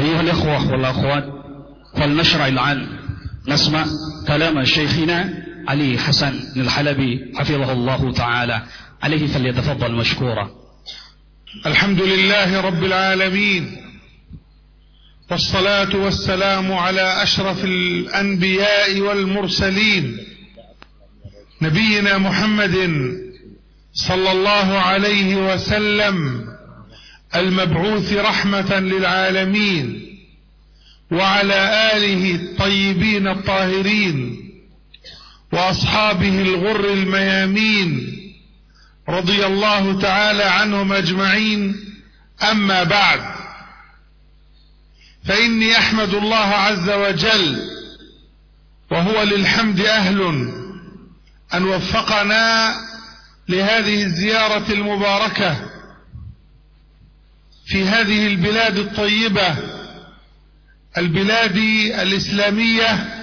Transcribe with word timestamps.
أيها 0.00 0.20
الإخوة 0.20 0.70
والأخوات 0.72 1.24
فلنشرع 1.96 2.48
الآن 2.48 2.86
نسمع 3.48 3.86
كلام 4.26 4.64
شيخنا 4.64 5.44
علي 5.68 5.98
حسن 5.98 6.34
الحلبي 6.56 7.32
حفظه 7.36 7.72
الله 7.72 8.12
تعالى. 8.12 8.62
عليه 9.02 9.26
فليتفضل 9.26 9.92
مشكورا. 9.92 10.50
الحمد 11.66 12.02
لله 12.02 12.60
رب 12.60 12.84
العالمين 12.84 13.76
والصلاة 15.30 15.96
والسلام 15.96 16.72
على 16.72 17.22
أشرف 17.22 17.64
الأنبياء 17.64 19.00
والمرسلين 19.00 20.18
نبينا 21.62 22.18
محمد 22.18 22.76
صلى 23.92 24.32
الله 24.32 24.78
عليه 24.78 25.54
وسلم 25.54 26.43
المبعوث 27.36 28.12
رحمة 28.12 28.80
للعالمين 28.80 30.00
وعلى 31.10 31.90
آله 31.96 32.34
الطيبين 32.34 33.28
الطاهرين 33.28 34.40
وأصحابه 35.52 36.42
الغر 36.42 36.92
الميامين 36.92 38.10
رضي 39.08 39.46
الله 39.46 40.00
تعالى 40.00 40.44
عنهم 40.44 40.92
أجمعين. 40.92 41.84
أما 42.50 42.82
بعد 42.82 43.20
فإني 45.24 45.78
أحمد 45.78 46.14
الله 46.14 46.36
عز 46.36 46.90
وجل 46.90 47.70
وهو 48.90 49.22
للحمد 49.22 49.80
أهل 49.80 50.20
أن 51.54 51.64
وفقنا 51.64 52.74
لهذه 53.48 54.02
الزيارة 54.02 54.72
المباركة 54.72 55.56
في 57.66 57.84
هذه 57.84 58.26
البلاد 58.26 58.78
الطيبة 58.78 59.56
البلاد 60.98 61.56
الإسلامية 62.02 63.20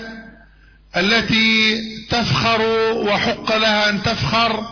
التي 0.97 1.81
تفخر 2.09 2.61
وحق 2.95 3.57
لها 3.57 3.89
أن 3.89 4.03
تفخر 4.03 4.67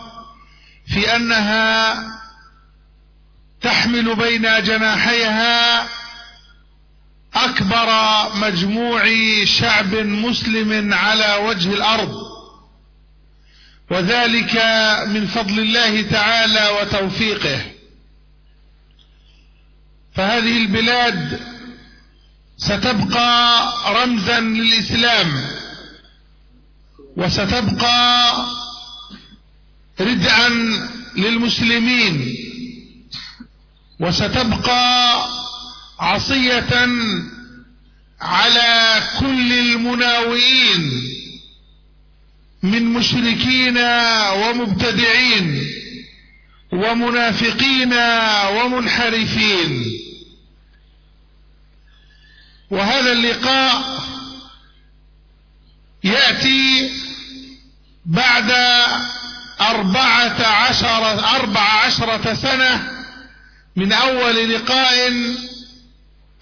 في 0.86 1.16
أنها 1.16 1.96
تحمل 3.60 4.14
بين 4.14 4.62
جناحيها 4.62 5.88
أكبر 7.34 7.88
مجموع 8.34 9.04
شعب 9.44 9.94
مسلم 9.94 10.94
على 10.94 11.34
وجه 11.34 11.72
الأرض. 11.72 12.14
وذلك 13.90 14.56
من 15.06 15.26
فضل 15.26 15.60
الله 15.60 16.02
تعالى 16.02 16.68
وتوفيقه. 16.80 17.60
فهذه 20.20 20.56
البلاد 20.56 21.40
ستبقى 22.58 23.64
رمزا 23.88 24.40
للإسلام 24.40 25.44
وستبقى 27.16 28.32
ردعا 30.00 30.48
للمسلمين 31.16 32.34
وستبقى 34.00 35.26
عصية 36.00 36.88
على 38.20 39.02
كل 39.20 39.52
المناوئين 39.52 41.02
من 42.62 42.84
مشركين 42.84 43.78
ومبتدعين 44.32 45.62
ومنافقين 46.72 47.92
ومنحرفين. 48.56 50.00
وهذا 52.70 53.12
اللقاء 53.12 54.00
يأتي 56.04 56.90
بعد 58.06 58.50
أربعة 59.60 60.46
عشر 60.46 61.24
أربع 61.36 61.60
عشرة 61.60 62.34
سنة 62.34 62.90
من 63.76 63.92
أول 63.92 64.54
لقاء 64.54 65.12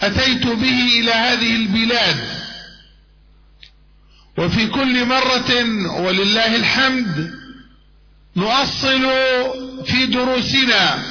أتيت 0.00 0.47
به 0.47 1.00
إلى 1.00 1.12
هذه 1.12 1.56
البلاد. 1.56 2.38
وفي 4.38 4.67
كل 4.67 5.05
مرة 5.05 5.65
ولله 6.00 6.56
الحمد 6.56 7.31
نؤصل 8.37 9.11
في 9.87 10.06
دروسنا 10.06 11.03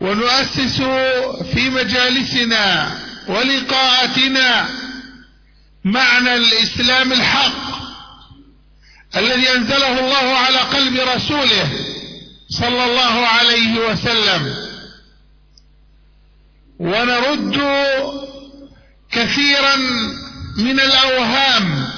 ونؤسس 0.00 0.82
في 1.52 1.70
مجالسنا 1.70 2.98
ولقاءاتنا 3.28 4.68
معنى 5.84 6.36
الإسلام 6.36 7.12
الحق 7.12 7.68
الذي 9.16 9.50
أنزله 9.50 10.00
الله 10.00 10.36
على 10.36 10.58
قلب 10.58 11.00
رسوله 11.16 11.68
صلى 12.48 12.84
الله 12.84 13.26
عليه 13.26 13.78
وسلم. 13.78 14.68
ونرد 16.78 17.60
كثيرا 19.12 19.76
من 20.56 20.80
الأوهام 20.80 21.88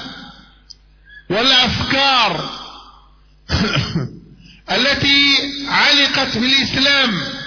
والأفكار 1.30 2.50
التي 4.76 5.36
علقت 5.68 6.38
بالإسلام 6.38 7.39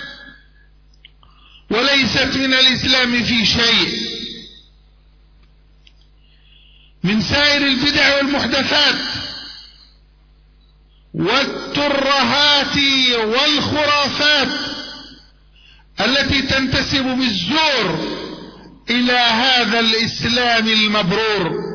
وليست 1.73 2.35
من 2.35 2.53
الإسلام 2.53 3.23
في 3.23 3.45
شيء. 3.45 4.13
من 7.03 7.21
سائر 7.21 7.67
البدع 7.67 8.15
والمحدثات 8.17 8.95
والترهات 11.13 12.77
والخرافات 13.17 14.47
التي 15.99 16.41
تنتسب 16.41 17.03
بالزور 17.03 18.13
إلى 18.89 19.17
هذا 19.17 19.79
الإسلام 19.79 20.67
المبرور. 20.67 21.73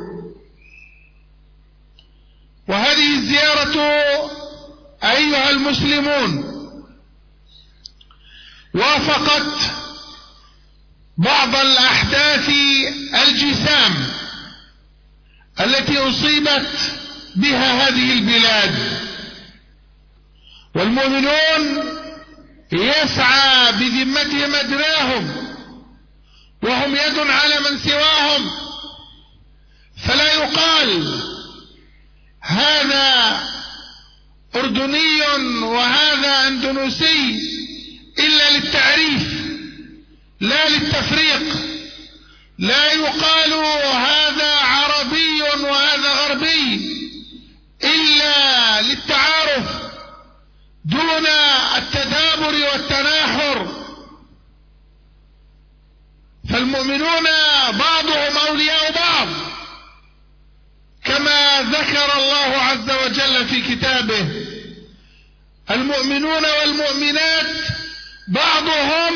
وهذه 2.69 3.15
الزيارة 3.15 3.75
أيها 5.05 5.51
المسلمون 5.51 6.45
وافقت 8.75 9.88
بعض 11.19 11.57
الأحداث 11.57 12.49
الجسام 13.29 14.07
التي 15.61 15.99
أصيبت 15.99 16.93
بها 17.37 17.89
هذه 17.89 18.13
البلاد. 18.13 18.99
والمؤمنون 20.75 21.85
يسعى 22.73 23.73
بذمتهم 23.73 24.55
أدناهم 24.55 25.55
وهم 26.63 26.95
يد 26.95 27.19
على 27.19 27.59
من 27.71 27.79
سواهم. 27.79 28.51
فلا 30.07 30.33
يقال 30.33 31.21
هذا 32.41 33.41
أردني 34.57 35.21
وهذا 35.63 36.49
أندونوسي 36.49 37.39
إلا 38.19 38.51
للتعريف. 38.51 39.38
لا 40.41 40.69
للتفريق. 40.69 41.57
لا 42.59 42.93
يقال 42.93 43.53
هذا 43.95 44.55
عربي 44.55 45.43
وهذا 45.43 46.13
غربي 46.13 46.81
إلا 47.85 48.83
للتعارف 48.83 49.65
دون 50.85 51.27
التدابر 51.77 52.55
والتناحر. 52.55 53.67
فالمؤمنون 56.51 57.25
بعضهم 57.73 58.37
أولياء 58.49 58.93
بعض 58.93 59.29
كما 61.05 61.63
ذكر 61.63 62.17
الله 62.17 62.57
عز 62.57 62.91
وجل 62.91 63.49
في 63.49 63.61
كتابه. 63.75 64.29
المؤمنون 65.71 66.45
والمؤمنات 66.45 67.47
بعضهم 68.29 69.15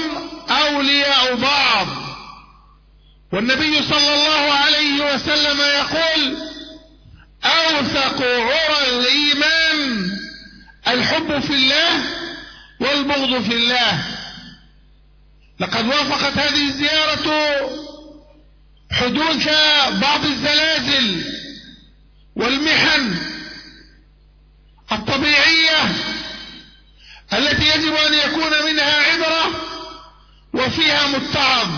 أولياء 0.50 1.34
بعض. 1.34 1.86
والنبي 3.32 3.82
صلى 3.82 4.14
الله 4.14 4.52
عليه 4.52 5.14
وسلم 5.14 5.60
يقول 5.60 6.36
أوثق 7.44 8.22
عرى 8.22 8.88
الإيمان 8.88 10.10
الحب 10.88 11.38
في 11.38 11.54
الله 11.54 12.04
والبغض 12.80 13.42
في 13.42 13.54
الله. 13.54 14.04
لقد 15.60 15.86
وافقت 15.86 16.38
هذه 16.38 16.68
الزيارة 16.68 17.60
حدوث 18.92 19.48
بعض 20.00 20.24
الزلازل 20.24 21.24
والمحن 22.36 23.16
الطبيعية 24.92 25.94
التي 27.32 27.68
يجب 27.68 27.94
أن 27.94 28.14
يكون 28.14 28.64
منها 28.66 28.96
عبرة 29.12 29.71
وفيها 30.54 31.06
متعظ 31.06 31.68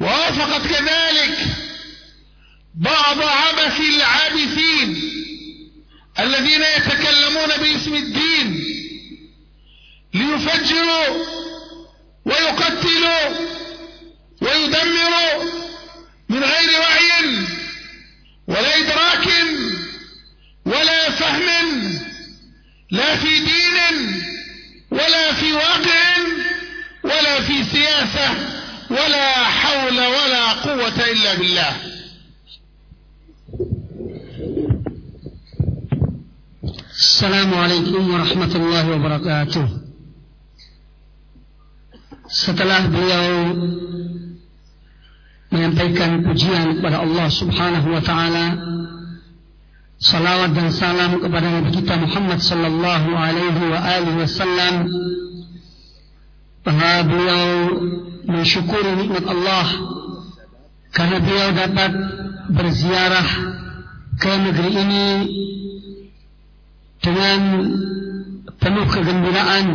وفقط 0.00 0.66
كذلك 0.66 1.38
بعض 2.74 3.22
عبث 3.22 3.80
العابثين 3.80 5.10
الذين 6.18 6.62
يتكلمون 6.62 7.48
باسم 7.60 7.94
الدين 7.94 8.64
ليفجروا 10.14 11.24
ويقتلوا 12.24 13.54
ويدمروا 14.42 15.44
من 16.28 16.44
غير 16.44 16.80
وعي 16.80 17.44
ولا 18.48 18.78
إدراك 18.78 19.28
ولا 20.66 21.10
فهم 21.10 22.00
لا 22.90 23.16
في 23.16 23.38
دين 23.38 24.22
ولا 24.90 25.32
في 25.32 25.52
واقع 25.52 26.14
ولا 28.90 29.32
حول 29.34 29.98
ولا 29.98 30.52
قوة 30.52 30.98
إلا 31.12 31.34
بالله 31.34 31.72
السلام 36.90 37.54
عليكم 37.54 38.14
ورحمة 38.14 38.52
الله 38.56 38.84
وبركاته 38.90 39.66
setelah 42.24 42.88
beliau 42.90 43.54
menyampaikan 45.54 46.24
pujian 46.26 46.80
kepada 46.80 47.04
Allah 47.04 47.28
Subhanahu 47.30 47.94
wa 47.94 48.02
taala 48.02 48.46
salawat 50.02 50.50
dan 50.56 50.72
salam 50.74 51.22
kepada 51.22 51.46
Nabi 51.46 51.70
kita 51.78 51.94
Muhammad 51.94 52.42
sallallahu 52.42 53.08
alaihi 53.14 53.62
wa 53.70 53.78
alihi 53.78 54.18
wasallam 54.18 54.74
beliau 57.06 57.46
mensyukuri 58.24 58.92
nikmat 59.04 59.24
Allah 59.28 59.66
karena 60.94 61.16
beliau 61.20 61.50
dapat 61.52 61.90
berziarah 62.54 63.28
ke 64.14 64.30
negeri 64.30 64.70
ini 64.78 65.06
dengan 67.02 67.40
penuh 68.56 68.86
kegembiraan. 68.88 69.66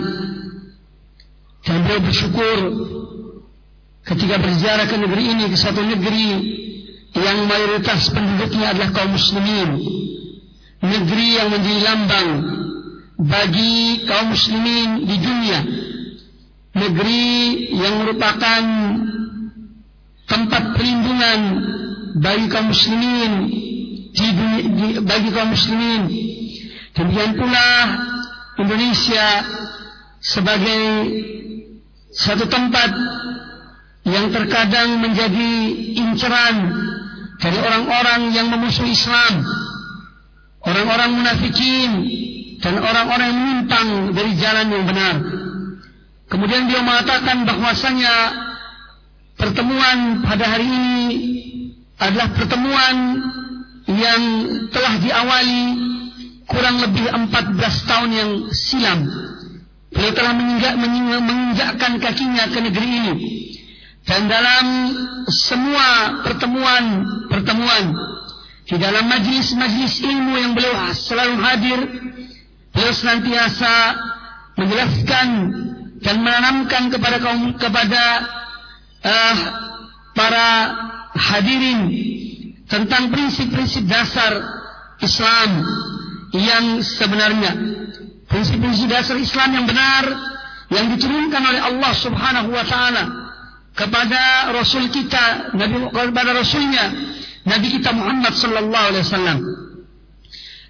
Dan 1.60 1.86
beliau 1.86 2.02
bersyukur 2.02 2.58
ketika 4.08 4.36
berziarah 4.42 4.88
ke 4.88 4.96
negeri 4.96 5.24
ini 5.28 5.44
ke 5.52 5.58
satu 5.60 5.84
negeri 5.84 6.30
yang 7.14 7.46
mayoritas 7.46 8.10
penduduknya 8.10 8.74
adalah 8.74 8.90
kaum 8.96 9.12
muslimin. 9.14 9.70
Negeri 10.80 11.28
yang 11.36 11.52
menjadi 11.52 11.80
lambang 11.84 12.30
bagi 13.20 14.08
kaum 14.08 14.32
muslimin 14.32 15.04
di 15.04 15.16
dunia 15.20 15.60
negeri 16.76 17.30
yang 17.74 18.06
merupakan 18.06 18.64
tempat 20.30 20.64
perlindungan 20.78 21.40
bagi 22.22 22.46
kaum 22.50 22.70
muslimin 22.70 23.34
di, 24.14 24.28
di 24.34 24.88
bagi 25.02 25.30
kaum 25.34 25.50
muslimin. 25.54 26.02
Demikian 26.94 27.34
pula 27.38 27.70
Indonesia 28.60 29.28
sebagai 30.20 30.84
satu 32.12 32.50
tempat 32.50 32.92
yang 34.10 34.34
terkadang 34.34 35.00
menjadi 35.00 35.52
inceran 35.96 36.56
dari 37.40 37.58
orang-orang 37.62 38.36
yang 38.36 38.52
memusuhi 38.52 38.92
Islam 38.92 39.48
orang-orang 40.66 41.10
munafikin 41.16 41.92
dan 42.60 42.76
orang-orang 42.84 43.28
yang 43.32 43.40
menyimpang 43.40 43.88
dari 44.12 44.32
jalan 44.36 44.68
yang 44.68 44.84
benar 44.84 45.16
Kemudian 46.30 46.70
dia 46.70 46.86
mengatakan 46.86 47.42
bahwasanya 47.42 48.14
pertemuan 49.34 50.22
pada 50.22 50.46
hari 50.46 50.70
ini 50.70 51.00
adalah 51.98 52.30
pertemuan 52.38 52.96
yang 53.90 54.22
telah 54.70 54.94
diawali 55.02 55.64
kurang 56.46 56.78
lebih 56.86 57.06
14 57.10 57.90
tahun 57.90 58.10
yang 58.14 58.32
silam. 58.54 59.00
Beliau 59.90 60.14
telah 60.14 60.34
menginjak, 60.38 60.74
menginjakkan 60.78 61.98
kakinya 61.98 62.46
ke 62.54 62.60
negeri 62.62 62.90
ini. 62.90 63.14
Dan 64.06 64.30
dalam 64.30 64.66
semua 65.34 66.22
pertemuan-pertemuan 66.26 67.86
di 68.70 68.78
dalam 68.78 69.06
majlis-majlis 69.10 70.02
ilmu 70.06 70.34
yang 70.38 70.54
beliau 70.54 70.94
selalu 70.94 71.36
hadir, 71.42 71.80
beliau 72.70 72.94
senantiasa 72.94 73.98
menjelaskan 74.58 75.28
dan 76.00 76.24
menanamkan 76.24 76.88
kepada 76.92 77.18
kaum 77.20 77.56
kepada 77.60 78.04
uh, 79.04 79.38
para 80.16 80.48
hadirin 81.16 81.80
tentang 82.70 83.12
prinsip-prinsip 83.12 83.84
dasar 83.90 84.40
Islam 85.02 85.50
yang 86.36 86.80
sebenarnya. 86.84 87.52
Prinsip-prinsip 88.30 88.88
dasar 88.88 89.18
Islam 89.18 89.50
yang 89.58 89.66
benar 89.66 90.04
yang 90.70 90.86
diturunkan 90.94 91.42
oleh 91.42 91.62
Allah 91.66 91.94
Subhanahu 91.98 92.54
wa 92.54 92.62
taala 92.62 93.04
kepada 93.74 94.54
rasul 94.54 94.86
kita 94.94 95.56
nabi 95.58 95.88
kepada 95.90 96.32
rasulnya 96.36 96.94
nabi 97.48 97.68
kita 97.74 97.90
Muhammad 97.90 98.38
sallallahu 98.38 98.86
alaihi 98.94 99.04
wasallam. 99.08 99.40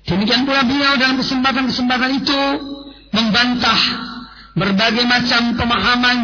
Demikian 0.08 0.48
pula 0.48 0.66
beliau 0.66 0.96
dalam 0.98 1.20
kesempatan-kesempatan 1.20 2.12
itu 2.18 2.42
membantah 3.14 4.09
berbagai 4.60 5.08
macam 5.08 5.56
pemahaman, 5.56 6.20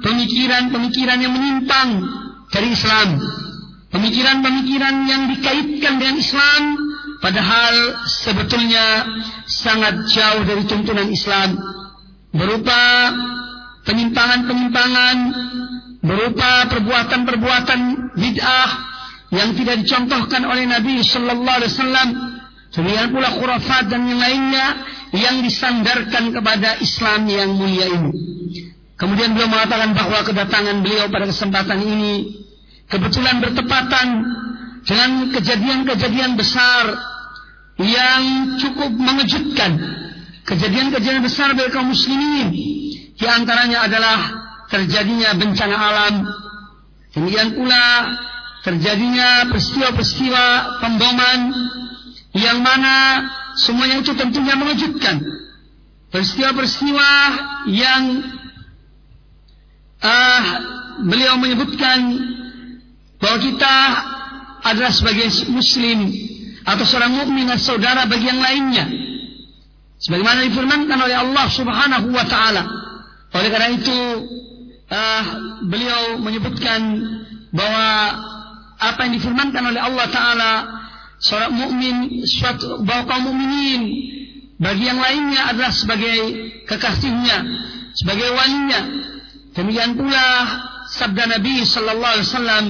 pemikiran-pemikiran 0.00 1.18
yang 1.18 1.32
menyimpang 1.34 1.90
dari 2.54 2.70
Islam. 2.70 3.18
Pemikiran-pemikiran 3.92 4.94
yang 5.04 5.28
dikaitkan 5.28 6.00
dengan 6.00 6.16
Islam 6.16 6.62
padahal 7.20 8.00
sebetulnya 8.08 9.04
sangat 9.44 10.08
jauh 10.08 10.42
dari 10.48 10.64
tuntunan 10.64 11.12
Islam. 11.12 11.60
Berupa 12.32 13.12
penyimpangan-penyimpangan, 13.84 15.16
berupa 16.00 16.64
perbuatan-perbuatan 16.72 17.80
bid'ah 18.16 18.70
yang 19.32 19.52
tidak 19.56 19.84
dicontohkan 19.84 20.48
oleh 20.48 20.64
Nabi 20.64 21.04
sallallahu 21.04 21.58
alaihi 21.60 21.72
wasallam. 21.72 22.08
Demikian 22.72 23.12
pula 23.12 23.28
khurafat 23.36 23.92
dan 23.92 24.08
yang 24.08 24.16
lainnya 24.16 24.66
yang 25.12 25.44
disandarkan 25.44 26.32
kepada 26.32 26.80
Islam 26.80 27.28
yang 27.28 27.52
mulia 27.52 27.86
ini. 27.88 28.12
Kemudian 28.96 29.36
beliau 29.36 29.50
mengatakan 29.52 29.92
bahwa 29.92 30.24
kedatangan 30.24 30.76
beliau 30.80 31.10
pada 31.12 31.28
kesempatan 31.28 31.78
ini 31.84 32.14
kebetulan 32.88 33.44
bertepatan 33.44 34.06
dengan 34.88 35.10
kejadian-kejadian 35.36 36.32
besar 36.38 36.96
yang 37.82 38.22
cukup 38.62 38.90
mengejutkan. 38.94 39.76
Kejadian-kejadian 40.42 41.22
besar 41.22 41.54
bagi 41.54 41.70
kaum 41.70 41.94
muslimin 41.94 42.50
di 43.14 43.26
antaranya 43.28 43.86
adalah 43.86 44.18
terjadinya 44.66 45.36
bencana 45.38 45.76
alam. 45.76 46.14
Kemudian 47.12 47.54
pula 47.54 48.16
terjadinya 48.64 49.50
peristiwa-peristiwa 49.52 50.44
pemboman 50.80 51.40
yang 52.32 52.64
mana 52.64 53.28
semuanya 53.56 54.00
itu 54.00 54.12
tentunya 54.16 54.54
mengejutkan. 54.56 55.20
Peristiwa-peristiwa 56.12 57.10
yang 57.72 58.02
uh, 60.02 60.44
beliau 61.08 61.40
menyebutkan 61.40 61.98
bahwa 63.16 63.38
kita 63.40 63.76
adalah 64.62 64.92
sebagai 64.92 65.30
muslim 65.48 66.12
atau 66.62 66.84
seorang 66.86 67.16
mukmin 67.16 67.48
saudara 67.56 68.04
bagi 68.04 68.28
yang 68.28 68.42
lainnya. 68.42 68.86
Sebagaimana 70.02 70.42
difirmankan 70.50 70.98
oleh 70.98 71.16
Allah 71.16 71.46
Subhanahu 71.46 72.10
wa 72.10 72.26
taala. 72.26 72.62
Oleh 73.32 73.48
karena 73.48 73.70
itu 73.72 73.98
uh, 74.90 75.24
beliau 75.64 76.18
menyebutkan 76.20 76.80
bahwa 77.54 77.88
apa 78.82 79.06
yang 79.06 79.14
difirmankan 79.16 79.62
oleh 79.62 79.80
Allah 79.80 80.06
taala 80.10 80.52
seorang 81.22 81.54
mukmin 81.54 82.26
suatu 82.26 82.82
bahwa 82.82 83.06
kaum 83.06 83.30
mukminin 83.30 83.82
bagi 84.58 84.90
yang 84.90 84.98
lainnya 84.98 85.54
adalah 85.54 85.70
sebagai 85.70 86.18
kekasihnya, 86.66 87.38
sebagai 87.94 88.30
walinya. 88.34 88.80
Demikian 89.54 89.94
pula 89.94 90.26
sabda 90.90 91.38
Nabi 91.38 91.62
sallallahu 91.62 92.12
alaihi 92.18 92.28
wasallam 92.30 92.66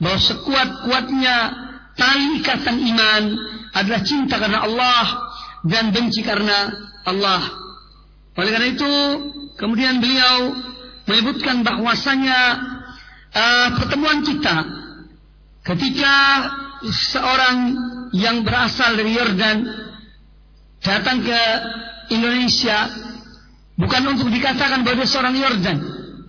bahwa 0.00 0.18
sekuat-kuatnya 0.20 1.36
tali 1.96 2.40
ikatan 2.40 2.76
iman 2.76 3.22
adalah 3.76 4.00
cinta 4.04 4.36
karena 4.40 4.64
Allah 4.64 5.04
dan 5.64 5.92
benci 5.92 6.24
karena 6.24 6.72
Allah. 7.04 7.42
Oleh 8.34 8.50
karena 8.50 8.68
itu, 8.72 8.92
kemudian 9.60 10.00
beliau 10.00 10.56
menyebutkan 11.04 11.60
bahwasanya 11.62 12.40
uh, 13.32 13.68
pertemuan 13.76 14.24
kita 14.24 14.56
ketika 15.64 16.14
seorang 16.90 17.56
yang 18.12 18.44
berasal 18.44 18.96
dari 18.98 19.16
Yordan 19.16 19.64
datang 20.84 21.24
ke 21.24 21.40
Indonesia 22.12 22.88
bukan 23.80 24.02
untuk 24.14 24.28
dikatakan 24.28 24.84
bahwa 24.84 25.02
dia 25.02 25.08
seorang 25.08 25.34
Yordan 25.34 25.78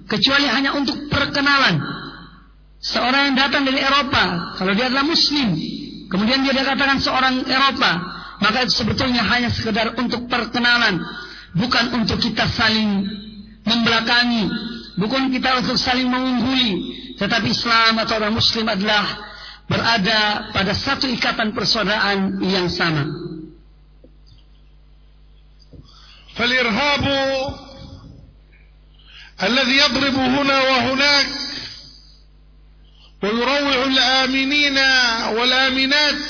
kecuali 0.05 0.47
hanya 0.49 0.73
untuk 0.77 1.09
perkenalan. 1.09 1.81
Seorang 2.85 3.33
yang 3.33 3.37
datang 3.37 3.65
dari 3.65 3.81
Eropa, 3.81 4.55
kalau 4.61 4.77
dia 4.77 4.93
adalah 4.93 5.09
Muslim, 5.09 5.57
kemudian 6.05 6.45
dia 6.45 6.53
dikatakan 6.53 7.01
seorang 7.01 7.41
Eropa, 7.49 7.91
maka 8.37 8.61
itu 8.61 8.85
sebetulnya 8.85 9.25
hanya 9.25 9.49
sekedar 9.49 9.97
untuk 9.97 10.29
perkenalan, 10.29 11.01
bukan 11.57 11.85
untuk 11.97 12.21
kita 12.21 12.45
saling 12.45 13.09
membelakangi, 13.65 14.45
bukan 15.01 15.33
kita 15.33 15.65
untuk 15.65 15.81
saling 15.81 16.05
mengungguli, 16.05 16.93
tetapi 17.17 17.49
Islam 17.49 17.97
atau 18.05 18.21
orang 18.21 18.37
Muslim 18.37 18.69
adalah 18.69 19.33
berada 19.65 20.49
pada 20.53 20.73
satu 20.73 21.09
ikatan 21.09 21.53
persaudaraan 21.53 22.41
yang 22.43 22.69
sama. 22.69 23.05
فالإرهاب 26.35 27.05
الذي 29.43 29.77
يضرب 29.77 30.15
هنا 30.15 30.61
وهناك 30.61 31.27
ويروع 33.23 33.83
الآمنين 33.83 34.77
والآمنات 35.37 36.25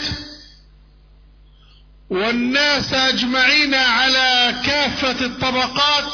والناس 2.09 2.93
أجمعين 2.93 3.73
على 3.75 4.55
كافة 4.65 5.25
الطبقات 5.25 6.05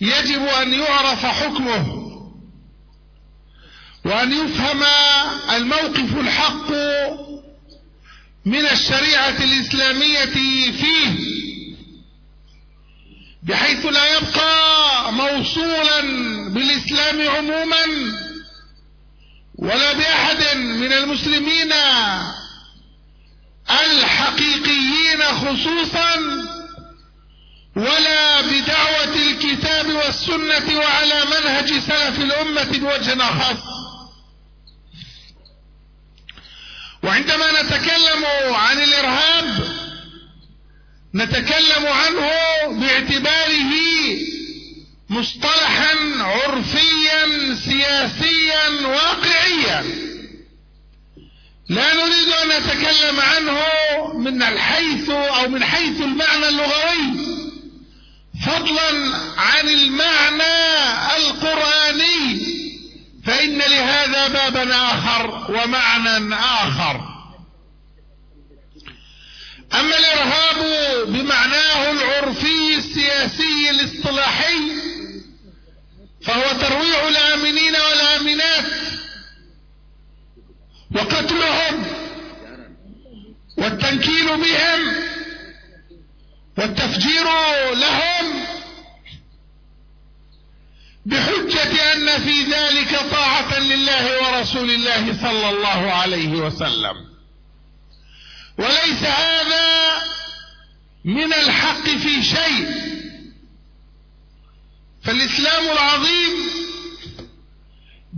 يجب 0.00 0.42
أن 0.42 0.74
يعرف 0.74 1.26
حكمه 1.26 2.03
وأن 4.04 4.32
يفهم 4.32 4.82
الموقف 5.56 6.16
الحق 6.16 6.70
من 8.44 8.66
الشريعة 8.66 9.36
الإسلامية 9.44 10.24
فيه 10.70 11.34
بحيث 13.42 13.86
لا 13.86 14.16
يبقى 14.16 15.12
موصولا 15.12 16.00
بالإسلام 16.48 17.28
عموما 17.28 17.84
ولا 19.58 19.92
بأحد 19.92 20.56
من 20.56 20.92
المسلمين 20.92 21.72
الحقيقيين 23.70 25.22
خصوصا 25.22 26.16
ولا 27.76 28.40
بدعوة 28.40 29.14
الكتاب 29.16 29.86
والسنة 29.86 30.78
وعلى 30.78 31.22
منهج 31.24 31.68
سلف 31.68 32.18
الأمة 32.20 32.62
بوجه 32.78 33.18
خاص 33.18 33.73
وعندما 37.04 37.62
نتكلم 37.62 38.24
عن 38.54 38.82
الإرهاب 38.82 39.64
نتكلم 41.14 41.86
عنه 41.86 42.30
باعتباره 42.66 43.72
مصطلحا 45.10 45.94
عرفيا 46.18 47.54
سياسيا 47.54 48.68
واقعيا. 48.86 49.84
لا 51.68 51.94
نريد 51.94 52.28
أن 52.28 52.48
نتكلم 52.48 53.20
عنه 53.20 53.58
من 54.14 54.42
الحيث 54.42 55.10
أو 55.10 55.48
من 55.48 55.64
حيث 55.64 56.00
المعنى 56.00 56.48
اللغوي 56.48 57.34
فضلا 58.46 59.16
عن 59.36 59.68
المعنى 59.68 61.16
القرآني. 61.16 62.63
فإن 63.26 63.58
لهذا 63.58 64.28
بابا 64.28 64.76
آخر 64.76 65.50
ومعنى 65.50 66.34
آخر. 66.34 67.14
أما 69.74 69.98
الإرهاب 69.98 70.56
بمعناه 71.08 71.90
العرفي 71.90 72.74
السياسي 72.76 73.70
الاصطلاحي 73.70 74.58
فهو 76.22 76.42
ترويع 76.60 77.08
الآمنين 77.08 77.76
والآمنات 77.76 78.64
وقتلهم 80.94 81.84
والتنكيل 83.58 84.26
بهم 84.26 84.94
والتفجير 86.58 87.24
لهم 87.74 88.44
بحجة 91.06 91.92
أن 91.92 92.22
في 92.22 92.42
ذلك 92.42 93.00
طاعة 93.10 93.58
لله 93.58 94.22
ورسول 94.22 94.70
الله 94.70 95.18
صلى 95.22 95.50
الله 95.50 95.92
عليه 95.92 96.28
وسلم. 96.28 96.96
وليس 98.58 99.02
هذا 99.02 100.02
من 101.04 101.32
الحق 101.32 101.84
في 101.84 102.22
شيء. 102.22 102.94
فالإسلام 105.04 105.64
العظيم 105.64 106.32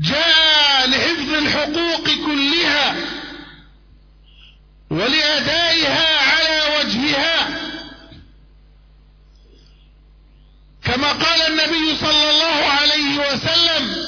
جاء 0.00 0.88
لحفظ 0.88 1.34
الحقوق 1.34 2.04
كلها 2.26 2.96
ولأدائها 4.90 6.18
على 6.18 6.78
وجهها. 6.78 7.65
كما 10.86 11.12
قال 11.12 11.42
النبي 11.42 11.96
صلى 12.00 12.30
الله 12.30 12.64
عليه 12.80 13.18
وسلم 13.18 14.06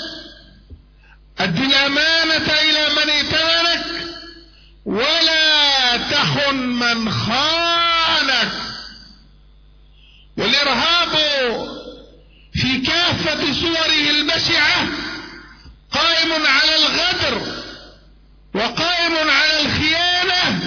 أد 1.39 1.59
الأمانة 1.61 2.53
إلى 2.63 2.89
من 2.97 3.11
ائتمنك 3.11 3.85
ولا 4.85 5.97
تخن 5.97 6.57
من 6.57 7.11
خانك. 7.13 8.53
والإرهاب 10.37 11.09
في 12.55 12.81
كافة 12.81 13.53
صوره 13.53 14.11
البشعة 14.11 14.87
قائم 15.93 16.33
على 16.33 16.77
الغدر 16.77 17.43
وقائم 18.55 19.31
على 19.31 19.61
الخيانة 19.61 20.61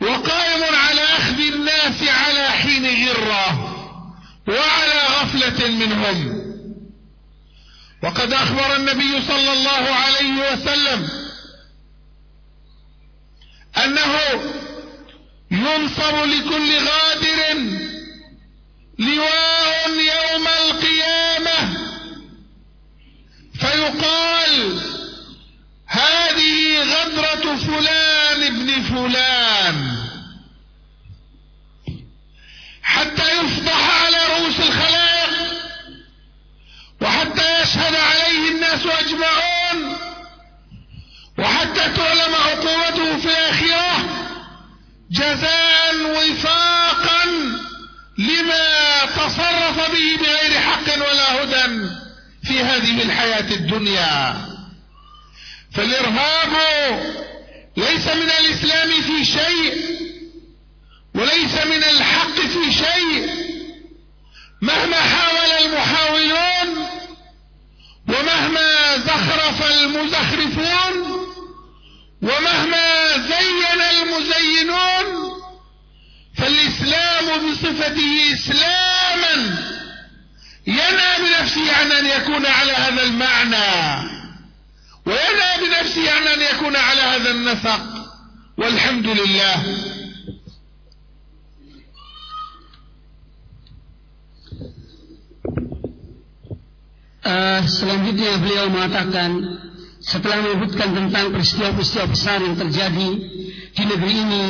وقائم 0.00 0.74
على 0.74 1.00
أخذ 1.00 1.38
الناس 1.40 2.02
على 2.02 2.48
حين 2.50 3.08
غرة 3.08 3.64
وعلى 4.48 5.02
منهم 5.78 6.48
وقد 8.02 8.32
أخبر 8.32 8.76
النبي 8.76 9.22
صلى 9.22 9.52
الله 9.52 9.94
عليه 9.94 10.52
وسلم 10.52 11.08
أنه 13.84 14.18
ينصب 15.50 16.14
لكل 16.24 16.78
غادر 16.78 17.54
لواء 18.98 19.90
يوم 19.90 20.46
القيامة. 20.48 21.78
فيقال 23.60 24.80
هذه 25.86 26.82
غدرة 26.82 27.56
فلان 27.56 28.42
ابن 28.42 28.82
فلان. 28.82 29.98
حتى 32.82 33.32
يفضح 33.40 34.04
على 34.04 34.16
رؤوس 34.26 34.60
الخلائق 34.60 35.17
يشهد 37.68 37.94
عليه 37.94 38.48
الناس 38.48 38.86
أجمعون. 38.86 39.96
وحتى 41.38 41.88
تعلم 41.96 42.34
عقوبته 42.34 43.18
في 43.18 43.24
الآخرة 43.26 44.08
جزاء 45.10 45.94
وفاقا 46.16 47.24
لما 48.18 49.04
تصرف 49.16 49.90
به 49.92 50.16
بغير 50.22 50.60
حق 50.60 50.94
ولا 50.96 51.42
هدى 51.42 51.88
في 52.44 52.60
هذه 52.62 53.02
الحياة 53.02 53.50
الدنيا. 53.54 54.36
فالإرهاب 55.74 56.52
ليس 57.76 58.06
من 58.06 58.30
الإسلام 58.40 59.02
في 59.02 59.24
شيء 59.24 59.98
وليس 61.14 61.54
من 61.64 61.84
الحق 61.84 62.40
في 62.40 62.72
شيء 62.72 63.30
مهما 64.62 64.96
حاول 64.96 65.66
المحاولون 65.66 66.88
ومهما 68.08 68.96
زخرف 68.98 69.62
المزخرفون 69.62 70.94
ومهما 72.22 73.18
زين 73.18 73.80
المزينون 73.90 75.38
فالإسلام 76.38 77.50
بصفته 77.50 78.32
إسلاما 78.32 79.58
ينأى 80.66 81.18
بنفسه 81.18 81.76
عن 81.76 81.92
أن 81.92 82.06
يكون 82.06 82.46
على 82.46 82.72
هذا 82.72 83.02
المعنى 83.02 84.08
وينأى 85.06 85.58
بنفسه 85.58 86.12
عن 86.12 86.26
أن 86.26 86.40
يكون 86.40 86.76
على 86.76 87.00
هذا 87.00 87.30
النسق. 87.30 87.80
والحمد 88.58 89.06
لله 89.06 89.62
Uh, 97.28 97.60
selanjutnya 97.68 98.40
beliau 98.40 98.72
mengatakan 98.72 99.60
setelah 100.00 100.40
menyebutkan 100.40 100.96
tentang 100.96 101.28
peristiwa-peristiwa 101.28 102.08
besar 102.08 102.40
yang 102.40 102.56
terjadi 102.56 103.08
di 103.76 103.82
negeri 103.84 104.14
ini 104.16 104.44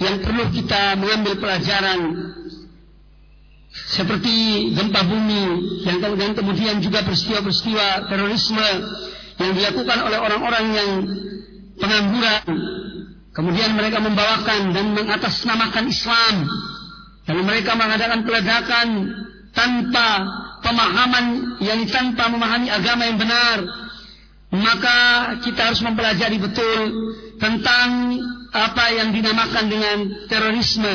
yang 0.00 0.24
perlu 0.24 0.48
kita 0.48 0.96
mengambil 0.96 1.36
pelajaran 1.36 2.00
seperti 3.92 4.72
gempa 4.72 5.04
bumi 5.04 5.44
yang 5.84 6.00
kemudian 6.00 6.32
kemudian 6.32 6.76
juga 6.80 7.04
peristiwa-peristiwa 7.04 8.08
terorisme 8.08 8.68
yang 9.36 9.52
dilakukan 9.52 9.98
oleh 10.08 10.16
orang-orang 10.16 10.64
yang 10.72 10.90
pengangguran. 11.76 12.44
Kemudian 13.34 13.74
mereka 13.74 13.98
membawakan 13.98 14.70
dan 14.72 14.86
mengatasnamakan 14.94 15.84
Islam. 15.90 16.36
Dan 17.24 17.36
mereka 17.42 17.74
mengadakan 17.74 18.20
peledakan 18.22 18.88
tanpa 19.56 20.08
pemahaman 20.64 21.60
yang 21.60 21.84
tanpa 21.92 22.32
memahami 22.32 22.72
agama 22.72 23.04
yang 23.04 23.20
benar 23.20 23.58
maka 24.54 24.98
kita 25.44 25.70
harus 25.70 25.84
mempelajari 25.84 26.40
betul 26.40 26.80
tentang 27.36 28.16
apa 28.54 28.84
yang 28.94 29.12
dinamakan 29.12 29.66
dengan 29.66 29.98
terorisme 30.30 30.94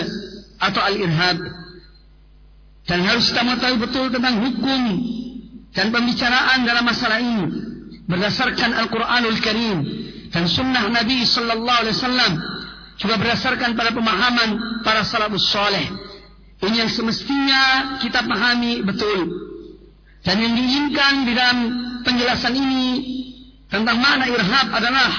atau 0.58 0.82
al-irhab 0.82 1.38
dan 2.88 3.06
harus 3.06 3.30
kita 3.30 3.46
mengetahui 3.46 3.78
betul 3.78 4.10
tentang 4.10 4.42
hukum 4.42 4.82
dan 5.76 5.94
pembicaraan 5.94 6.66
dalam 6.66 6.84
masalah 6.88 7.22
ini 7.22 7.46
berdasarkan 8.10 8.74
Al-Quranul 8.74 9.38
Karim 9.38 9.78
dan 10.34 10.50
Sunnah 10.50 10.90
Nabi 10.90 11.22
Sallallahu 11.22 11.80
Alaihi 11.86 11.96
Wasallam 11.96 12.34
juga 13.00 13.16
berdasarkan 13.16 13.78
pada 13.80 13.96
pemahaman 13.96 14.82
para 14.84 15.08
salafus 15.08 15.48
soleh. 15.48 15.88
Ini 16.60 16.84
yang 16.84 16.92
semestinya 16.92 17.96
kita 18.04 18.28
pahami 18.28 18.84
betul. 18.84 19.49
Dan 20.20 20.36
yang 20.44 20.54
diinginkan 20.56 21.14
di 21.24 21.34
dalam 21.34 21.58
penjelasan 22.04 22.54
ini 22.56 22.86
tentang 23.72 23.98
makna 24.02 24.28
irhab 24.28 24.68
adalah 24.74 25.12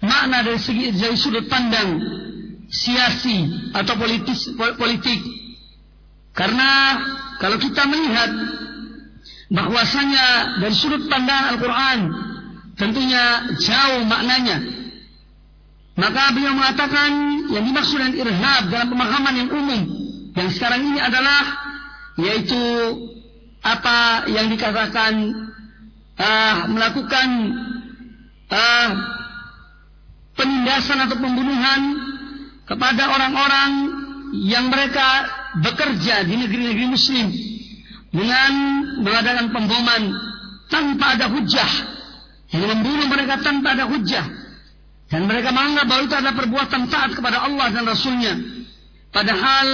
makna 0.00 0.46
dari 0.46 0.60
segi 0.60 0.94
dari 0.94 1.16
sudut 1.18 1.50
pandang 1.50 1.98
siasi 2.70 3.70
atau 3.74 3.98
politis, 3.98 4.54
politik 4.78 5.20
karena 6.30 6.70
kalau 7.42 7.58
kita 7.58 7.82
melihat 7.90 8.30
bahwasanya 9.50 10.26
dari 10.62 10.74
sudut 10.78 11.10
pandang 11.10 11.56
Al-Quran 11.56 11.98
tentunya 12.78 13.50
jauh 13.58 14.06
maknanya. 14.06 14.62
Maka 15.98 16.32
beliau 16.32 16.56
mengatakan 16.56 17.10
yang 17.50 17.66
dimaksud 17.66 17.98
dengan 17.98 18.14
irhab 18.24 18.62
dalam 18.72 18.88
pemahaman 18.88 19.34
yang 19.36 19.50
umum 19.52 19.80
yang 20.32 20.48
sekarang 20.54 20.80
ini 20.86 20.96
adalah 21.02 21.42
yaitu 22.16 22.62
apa 23.60 24.24
yang 24.32 24.48
dikatakan 24.48 25.12
uh, 26.16 26.56
melakukan 26.72 27.28
uh, 28.48 28.90
penindasan 30.36 31.04
atau 31.04 31.16
pembunuhan 31.20 31.80
kepada 32.64 33.02
orang-orang 33.12 33.70
yang 34.40 34.70
mereka 34.70 35.28
bekerja 35.60 36.22
di 36.24 36.34
negeri-negeri 36.38 36.86
muslim 36.86 37.26
dengan 38.10 38.52
mengadakan 39.02 39.50
pemboman 39.50 40.02
tanpa 40.70 41.18
ada 41.18 41.26
hujah. 41.28 41.70
Yang 42.50 42.66
membunuh 42.74 43.06
mereka 43.06 43.38
tanpa 43.42 43.78
ada 43.78 43.86
hujah. 43.86 44.26
Dan 45.10 45.26
mereka 45.26 45.50
menganggap 45.50 45.90
bahwa 45.90 46.02
itu 46.06 46.14
adalah 46.14 46.36
perbuatan 46.38 46.82
taat 46.86 47.10
kepada 47.18 47.42
Allah 47.42 47.66
dan 47.74 47.82
Rasulnya. 47.86 48.34
Padahal 49.10 49.66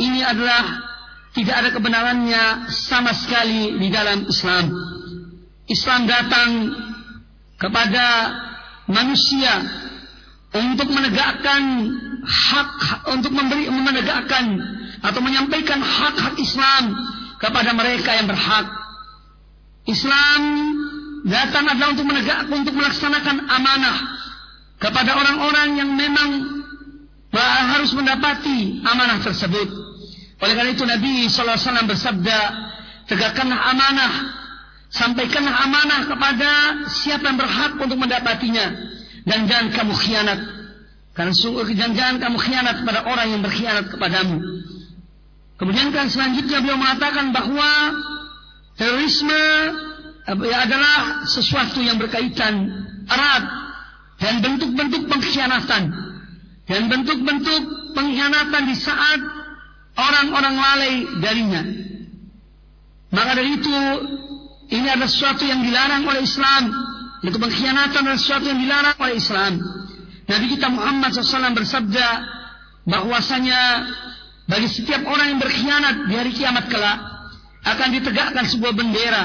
ini 0.00 0.24
adalah 0.24 0.89
tidak 1.30 1.54
ada 1.62 1.70
kebenarannya 1.70 2.44
sama 2.70 3.14
sekali 3.14 3.78
di 3.78 3.88
dalam 3.90 4.26
Islam 4.26 4.64
Islam 5.70 6.10
datang 6.10 6.50
kepada 7.54 8.06
manusia 8.90 9.62
untuk 10.50 10.90
menegakkan 10.90 11.62
hak 12.26 12.70
untuk 13.14 13.30
memberi 13.30 13.70
menegakkan 13.70 14.58
atau 15.00 15.20
menyampaikan 15.22 15.78
hak-hak 15.78 16.34
Islam 16.42 16.98
kepada 17.38 17.70
mereka 17.72 18.18
yang 18.18 18.26
berhak. 18.26 18.66
Islam 19.86 20.40
datang 21.24 21.70
adalah 21.70 21.94
untuk 21.94 22.06
menegakkan 22.10 22.50
untuk 22.50 22.74
melaksanakan 22.74 23.36
amanah 23.46 23.98
kepada 24.82 25.14
orang-orang 25.14 25.78
yang 25.78 25.90
memang 25.94 26.30
harus 27.78 27.94
mendapati 27.94 28.82
amanah 28.82 29.22
tersebut. 29.22 29.89
Oleh 30.40 30.54
karena 30.56 30.70
itu 30.72 30.84
Nabi 30.88 31.28
SAW 31.28 31.84
bersabda, 31.84 32.38
tegakkanlah 33.04 33.60
amanah, 33.60 34.12
sampaikanlah 34.88 35.52
amanah 35.68 36.00
kepada 36.08 36.50
siapa 36.88 37.28
yang 37.28 37.36
berhak 37.36 37.76
untuk 37.76 38.00
mendapatinya, 38.00 38.66
dan 39.28 39.44
jangan 39.44 39.68
kamu 39.76 39.92
khianat. 40.00 40.40
Karena 41.12 41.32
sungguh 41.36 41.68
jangan 41.76 42.16
kamu 42.16 42.38
khianat 42.40 42.76
kepada 42.80 43.04
orang 43.04 43.26
yang 43.36 43.42
berkhianat 43.44 43.92
kepadamu. 43.92 44.40
Kemudian 45.60 45.92
kan 45.92 46.08
selanjutnya 46.08 46.64
beliau 46.64 46.80
mengatakan 46.80 47.36
bahwa 47.36 47.70
terorisme 48.80 49.42
adalah 50.40 51.28
sesuatu 51.28 51.84
yang 51.84 52.00
berkaitan 52.00 52.64
erat 53.04 53.44
dan 54.16 54.40
bentuk-bentuk 54.40 55.04
pengkhianatan 55.04 55.92
dan 56.64 56.82
bentuk-bentuk 56.88 57.62
pengkhianatan 57.92 58.62
di 58.72 58.76
saat 58.80 59.20
orang-orang 59.96 60.54
lalai 60.54 60.94
darinya. 61.22 61.62
Maka 63.10 63.30
dari 63.34 63.58
itu 63.58 63.74
ini 64.70 64.86
adalah 64.86 65.10
sesuatu 65.10 65.42
yang 65.42 65.66
dilarang 65.66 66.06
oleh 66.06 66.22
Islam. 66.22 66.70
Itu 67.26 67.36
pengkhianatan 67.36 68.00
adalah 68.06 68.20
sesuatu 68.20 68.46
yang 68.46 68.60
dilarang 68.62 68.96
oleh 69.02 69.14
Islam. 69.18 69.52
Nabi 70.30 70.46
kita 70.54 70.70
Muhammad 70.70 71.10
SAW 71.10 71.58
bersabda 71.58 72.08
bahwasanya 72.86 73.60
bagi 74.46 74.70
setiap 74.70 75.02
orang 75.06 75.36
yang 75.36 75.40
berkhianat 75.42 75.96
di 76.06 76.14
hari 76.14 76.32
kiamat 76.34 76.70
kelak 76.70 76.98
akan 77.66 77.88
ditegakkan 77.98 78.46
sebuah 78.46 78.72
bendera 78.72 79.24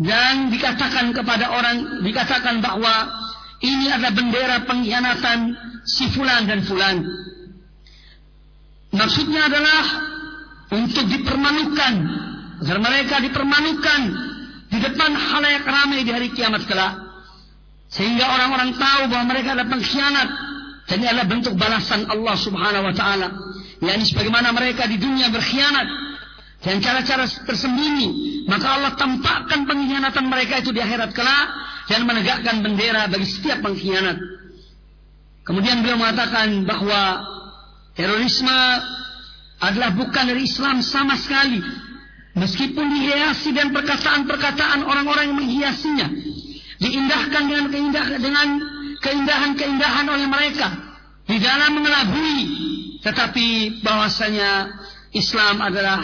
dan 0.00 0.48
dikatakan 0.52 1.12
kepada 1.12 1.52
orang 1.52 2.04
dikatakan 2.04 2.60
bahwa 2.64 3.08
ini 3.60 3.92
adalah 3.92 4.12
bendera 4.16 4.56
pengkhianatan 4.64 5.38
si 5.84 6.08
fulan 6.12 6.48
dan 6.48 6.64
fulan. 6.64 7.04
Maksudnya 8.90 9.46
adalah 9.46 9.84
untuk 10.74 11.06
dipermalukan 11.06 11.94
agar 12.60 12.78
mereka 12.78 13.22
dipermalukan 13.22 14.00
di 14.70 14.78
depan 14.78 15.10
halayak 15.14 15.64
ramai 15.66 16.02
di 16.02 16.10
hari 16.10 16.30
kiamat 16.34 16.66
kelak. 16.66 16.98
Sehingga 17.90 18.22
orang-orang 18.22 18.78
tahu 18.78 19.10
bahwa 19.10 19.24
mereka 19.34 19.58
adalah 19.58 19.70
pengkhianat 19.70 20.28
dan 20.90 20.98
ini 20.98 21.06
adalah 21.06 21.26
bentuk 21.30 21.54
balasan 21.54 22.02
Allah 22.10 22.34
Subhanahu 22.34 22.90
wa 22.90 22.94
taala 22.98 23.30
yakni 23.78 24.04
sebagaimana 24.10 24.50
mereka 24.50 24.90
di 24.90 24.98
dunia 24.98 25.30
berkhianat 25.30 25.86
dan 26.66 26.82
cara-cara 26.82 27.30
tersembunyi 27.46 28.42
maka 28.50 28.66
Allah 28.74 28.92
tampakkan 28.98 29.70
pengkhianatan 29.70 30.26
mereka 30.26 30.58
itu 30.58 30.74
di 30.74 30.82
akhirat 30.82 31.14
kelak 31.14 31.46
dan 31.86 32.02
menegakkan 32.10 32.58
bendera 32.58 33.06
bagi 33.06 33.22
setiap 33.22 33.62
pengkhianat 33.62 34.18
kemudian 35.46 35.78
beliau 35.78 36.02
mengatakan 36.02 36.66
bahwa 36.66 37.22
terorisme 38.00 38.60
adalah 39.60 39.92
bukan 39.92 40.24
dari 40.32 40.48
Islam 40.48 40.80
sama 40.80 41.20
sekali 41.20 41.60
meskipun 42.32 42.86
dihiasi 42.96 43.52
dan 43.52 43.76
perkataan-perkataan 43.76 44.80
orang-orang 44.88 45.34
yang 45.34 45.38
menghiasinya 45.38 46.08
diindahkan 46.80 47.42
dengan 47.44 47.66
keindahan 47.68 48.16
dengan 48.16 48.48
keindahan-keindahan 49.04 50.06
oleh 50.08 50.26
mereka 50.32 50.68
di 51.28 51.36
dalam 51.36 51.76
mengelabui 51.76 52.40
tetapi 53.04 53.80
bahwasanya 53.84 54.80
Islam 55.12 55.60
adalah 55.60 56.00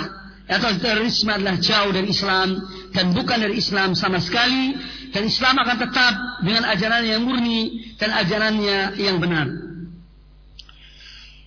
atau 0.46 0.70
terorisme 0.78 1.32
adalah 1.32 1.56
jauh 1.58 1.90
dari 1.90 2.12
Islam 2.12 2.60
dan 2.92 3.16
bukan 3.16 3.40
dari 3.40 3.56
Islam 3.58 3.96
sama 3.96 4.20
sekali 4.20 4.76
dan 5.10 5.26
Islam 5.26 5.58
akan 5.58 5.76
tetap 5.80 6.14
dengan 6.44 6.68
ajaran 6.70 7.02
yang 7.08 7.24
murni 7.24 7.94
dan 7.96 8.12
ajarannya 8.14 9.00
yang 9.00 9.16
benar. 9.18 9.48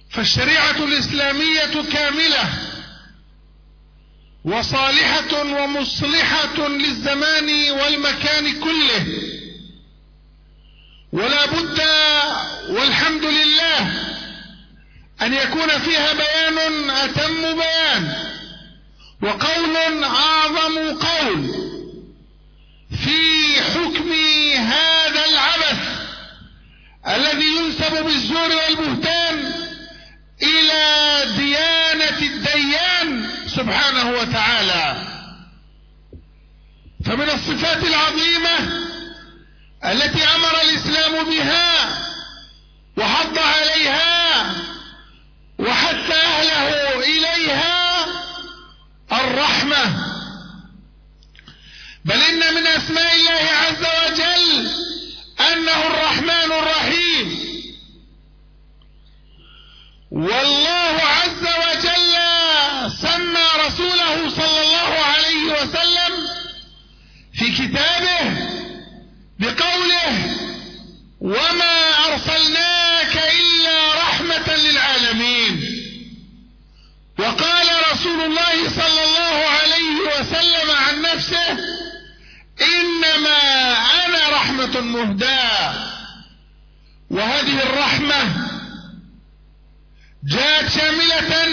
فالشريعة 0.09 0.83
الإسلامية 0.83 1.83
كاملة 1.93 2.49
وصالحة 4.45 5.43
ومصلحة 5.43 6.67
للزمان 6.67 7.71
والمكان 7.71 8.59
كله. 8.59 9.05
ولا 11.11 11.45
بد 11.45 11.81
والحمد 12.69 13.25
لله 13.25 13.79
أن 15.21 15.33
يكون 15.33 15.67
فيها 15.79 16.13
بيان 16.13 16.89
أتم 16.89 17.57
بيان 17.57 18.13
وقول 19.21 20.03
أعظم 20.03 20.77
قول 20.99 21.69
في 23.05 23.53
حكم 23.61 24.11
هذا 24.57 25.25
العبث 25.25 25.99
الذي 27.07 27.45
ينسب 27.45 28.05
بالزور 28.05 28.49
والبهتان 28.55 29.68
إلى 30.43 31.25
ديانة 31.37 32.19
الديان 32.21 33.29
سبحانه 33.47 34.11
وتعالى. 34.11 35.07
فمن 37.05 37.29
الصفات 37.29 37.83
العظيمة 37.83 38.57
التي 39.85 40.23
أمر 40.35 40.61
الإسلام 40.61 41.29
بها 41.29 41.73
وحض 42.97 43.39
عليها 43.39 44.53
وحث 45.59 46.11
أهله 46.11 46.99
إليها 46.99 48.05
الرحمة. 49.11 50.09
بل 52.05 52.21
إن 52.21 52.53
من 52.53 52.67
أسماء 52.67 53.15
الله 53.15 53.49
عز 53.51 54.11
وجل 54.11 54.69
أنه 55.53 55.87
رسول 78.19 78.31
الله 78.31 78.69
صلى 78.69 79.03
الله 79.03 79.49
عليه 79.49 80.19
وسلم 80.19 80.71
عن 80.71 81.01
نفسه 81.01 81.57
إنما 82.61 83.41
أنا 84.05 84.29
رحمة 84.29 84.79
مهداة 84.81 85.73
وهذه 87.09 87.63
الرحمة 87.63 88.47
جاءت 90.23 90.71
شاملة 90.71 91.47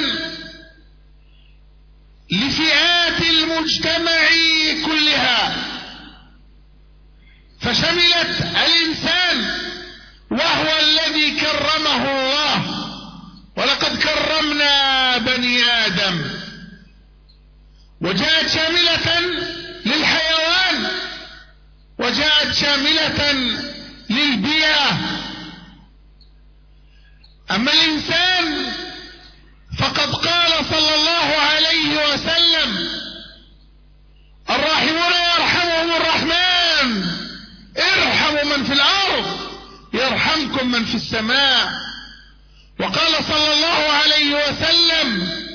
لفئات 2.31 3.21
المجتمع 3.21 4.29
كلها. 4.87 5.57
فشملت 7.61 8.41
الإنسان 8.41 9.51
وهو 10.31 10.79
الذي 10.83 11.41
كرمه 11.41 12.11
الله 12.11 12.87
ولقد 13.57 13.99
كرمنا 14.03 15.19
بني 15.19 15.65
آدم. 15.65 16.36
وجاءت 18.07 18.49
شاملة 18.49 19.21
للحيوان 19.87 20.87
وجاءت 21.99 22.53
شاملة 22.55 23.33
للبيئة. 24.11 24.91
أما 27.51 27.73
الإنسان 27.73 28.73
فقد 29.79 30.15
قال 30.15 30.65
صلى 30.71 30.95
الله 30.95 31.35
عليه 31.37 32.13
وسلم 32.13 32.89
الراحمون 34.51 35.13
يرحمهم 35.37 35.91
الرحمن 35.91 37.05
ارحموا 37.79 38.45
من 38.57 38.65
في 38.65 38.73
الأرض 38.73 39.27
يرحمكم 39.95 40.71
من 40.71 40.85
في 40.85 40.95
السماء. 40.95 41.73
وقال 42.81 43.25
صلى 43.25 43.53
الله 43.53 43.93
عليه 43.93 44.35
وسلم 44.35 45.46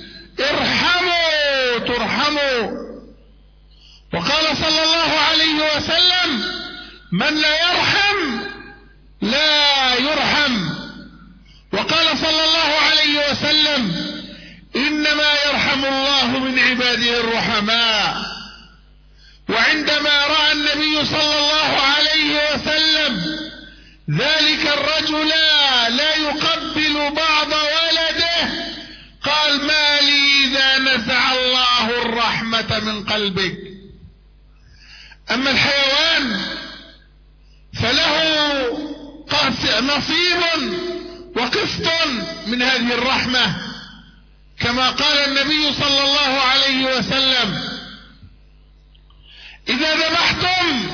ارحموا 0.49 1.80
ترحموا. 1.80 2.82
وقال 4.13 4.58
صلى 4.58 4.84
الله 4.84 5.12
عليه 5.19 5.75
وسلم 5.75 6.30
من 7.12 7.41
لا 7.41 7.56
يرحم 7.71 8.17
لا 9.21 9.95
يرحم. 9.95 10.54
وقال 11.73 12.17
صلى 12.17 12.43
الله 12.45 12.71
عليه 12.89 13.30
وسلم 13.30 13.82
إنما 14.75 15.34
يرحم 15.45 15.86
الله 15.86 16.27
من 16.27 16.60
عباده 16.60 17.19
الرحماء. 17.19 18.17
وعندما 19.49 20.25
رأى 20.27 20.51
النبي 20.51 21.06
صلى 21.06 21.36
الله 21.39 21.82
عليه 21.82 22.54
وسلم 22.54 23.13
ذلك 24.12 24.63
الرجل 24.67 25.30
لا 25.89 26.15
يقبل 26.15 27.15
بعض 27.15 27.47
ولده 27.47 28.11
من 32.69 33.04
قلبك. 33.04 33.58
أما 35.32 35.52
الحيوان 35.52 36.41
فله 37.74 38.21
نصيب 39.82 40.41
وقسط 41.36 41.88
من 42.47 42.62
هذه 42.62 42.93
الرحمة. 42.93 43.71
كما 44.60 44.89
قال 44.89 45.17
النبي 45.17 45.74
صلى 45.74 46.02
الله 46.04 46.41
عليه 46.41 46.97
وسلم 46.97 47.71
إذا 49.69 49.95
ذبحتم 49.95 50.89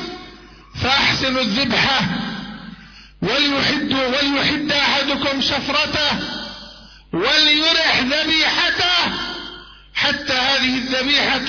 فأحسنوا 0.81 1.41
الذبحة 1.41 2.01
وليحد, 3.21 3.93
وليحد 3.93 4.71
أحدكم 4.71 5.41
شفرته 5.41 6.19
وليرح 7.13 7.99
ذبيحته 7.99 9.26
حتى 9.97 10.33
هذه 10.33 10.75
الذبيحة 10.77 11.47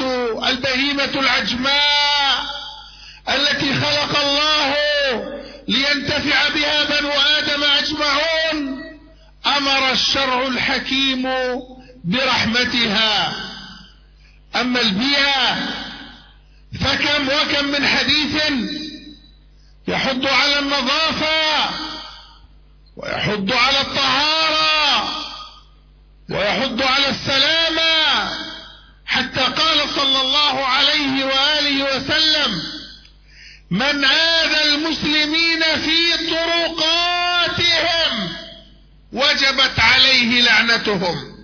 البهيمة 0.48 1.04
العجماء 1.04 2.46
التي 3.28 3.74
خلق 3.74 4.18
الله 4.20 4.74
لينتفع 5.68 6.48
بها 6.48 6.84
بنو 6.84 7.10
آدم 7.10 7.64
أجمعون 7.64 8.84
أمر 9.46 9.92
الشرع 9.92 10.46
الحكيم 10.46 11.28
برحمتها. 12.04 13.32
أما 14.56 14.80
البيئة 14.80 15.54
فكم 16.80 17.28
وكم 17.28 17.64
من 17.64 17.86
حديث 17.86 18.42
يحض 19.88 20.26
على 20.26 20.58
النظافة 20.58 21.70
ويحض 22.96 23.52
على 23.52 23.80
الطهارة 23.80 25.27
ويحض 26.30 26.82
على 26.82 27.08
السلامة 27.08 28.30
حتى 29.06 29.40
قال 29.40 29.88
صلى 29.96 30.20
الله 30.20 30.66
عليه 30.66 31.24
وآله 31.24 31.84
وسلم 31.96 32.62
من 33.70 34.04
آذى 34.04 34.74
المسلمين 34.74 35.62
في 35.84 36.16
طرقاتهم 36.30 37.48
وجبت 39.12 39.80
عليه 39.80 40.42
لعنتهم. 40.42 41.38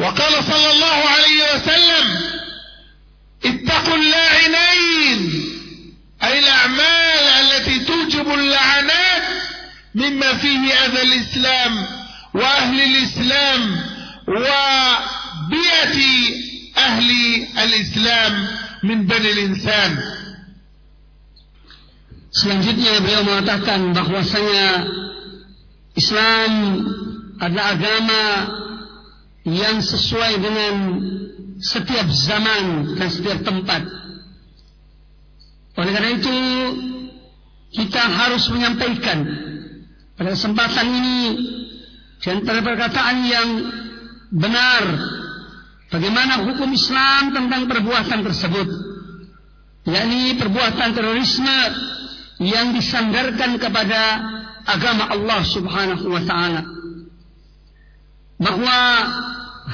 وقال 0.00 0.44
صلى 0.44 0.70
الله 0.70 1.08
عليه 1.08 1.54
وسلم 1.54 2.30
اتقوا 3.44 3.96
اللاعنين 3.96 5.46
أي 6.22 6.38
الأعمال 6.38 7.24
التي 7.24 7.78
توجب 7.78 8.34
اللعنات 8.34 9.22
مما 9.94 10.34
فيه 10.36 10.74
أذى 10.74 11.02
الإسلام. 11.02 11.99
وأهل 12.35 12.81
الإسلام 12.81 13.61
وبيئة 14.27 15.97
أهل 16.77 17.09
الإسلام 17.63 18.33
من 18.83 19.07
بني 19.07 19.31
الإنسان 19.31 19.91
Selanjutnya 22.35 22.99
beliau 22.99 23.23
mengatakan 23.23 23.95
bahwasanya 23.95 24.91
Islam 25.95 26.51
adalah 27.39 27.79
agama 27.79 28.23
yang 29.47 29.79
sesuai 29.79 30.43
dengan 30.43 30.73
setiap 31.63 32.03
zaman 32.11 32.91
dan 32.99 33.07
setiap 33.07 33.39
tempat. 33.39 33.87
Oleh 35.79 35.91
karena 35.95 36.11
itu, 36.11 36.37
kita 37.71 38.03
harus 38.03 38.51
menyampaikan 38.51 39.23
pada 40.19 40.35
kesempatan 40.35 40.87
ini 40.91 41.19
di 42.20 42.28
antara 42.28 42.60
perkataan 42.60 43.16
yang 43.24 43.48
benar 44.28 44.82
bagaimana 45.88 46.44
hukum 46.44 46.68
Islam 46.70 47.32
tentang 47.32 47.64
perbuatan 47.64 48.20
tersebut 48.20 48.68
yakni 49.88 50.36
perbuatan 50.36 50.92
terorisme 50.92 51.58
yang 52.40 52.72
disandarkan 52.76 53.56
kepada 53.56 54.00
agama 54.68 55.12
Allah 55.12 55.40
Subhanahu 55.44 56.04
wa 56.08 56.22
taala. 56.24 56.62
Bahwa 58.40 58.78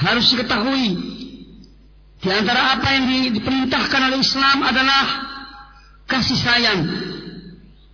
harus 0.03 0.27
diketahui 0.35 0.89
di 2.17 2.29
antara 2.33 2.75
apa 2.75 2.87
yang 2.91 3.31
diperintahkan 3.31 4.01
oleh 4.11 4.19
Islam 4.19 4.57
adalah 4.63 5.05
kasih 6.07 6.39
sayang. 6.39 6.81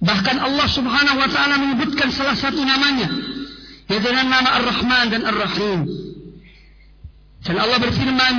Bahkan 0.03 0.37
Allah 0.41 0.67
Subhanahu 0.69 1.17
wa 1.21 1.29
taala 1.29 1.61
menyebutkan 1.61 2.09
salah 2.09 2.37
satu 2.37 2.61
namanya 2.61 3.32
yaitu 3.93 4.09
nama 4.09 4.49
Ar-Rahman 4.57 5.05
dan 5.13 5.21
Ar-Rahim. 5.21 5.85
Dan 7.45 7.55
Allah 7.61 7.77
berfirman 7.77 8.35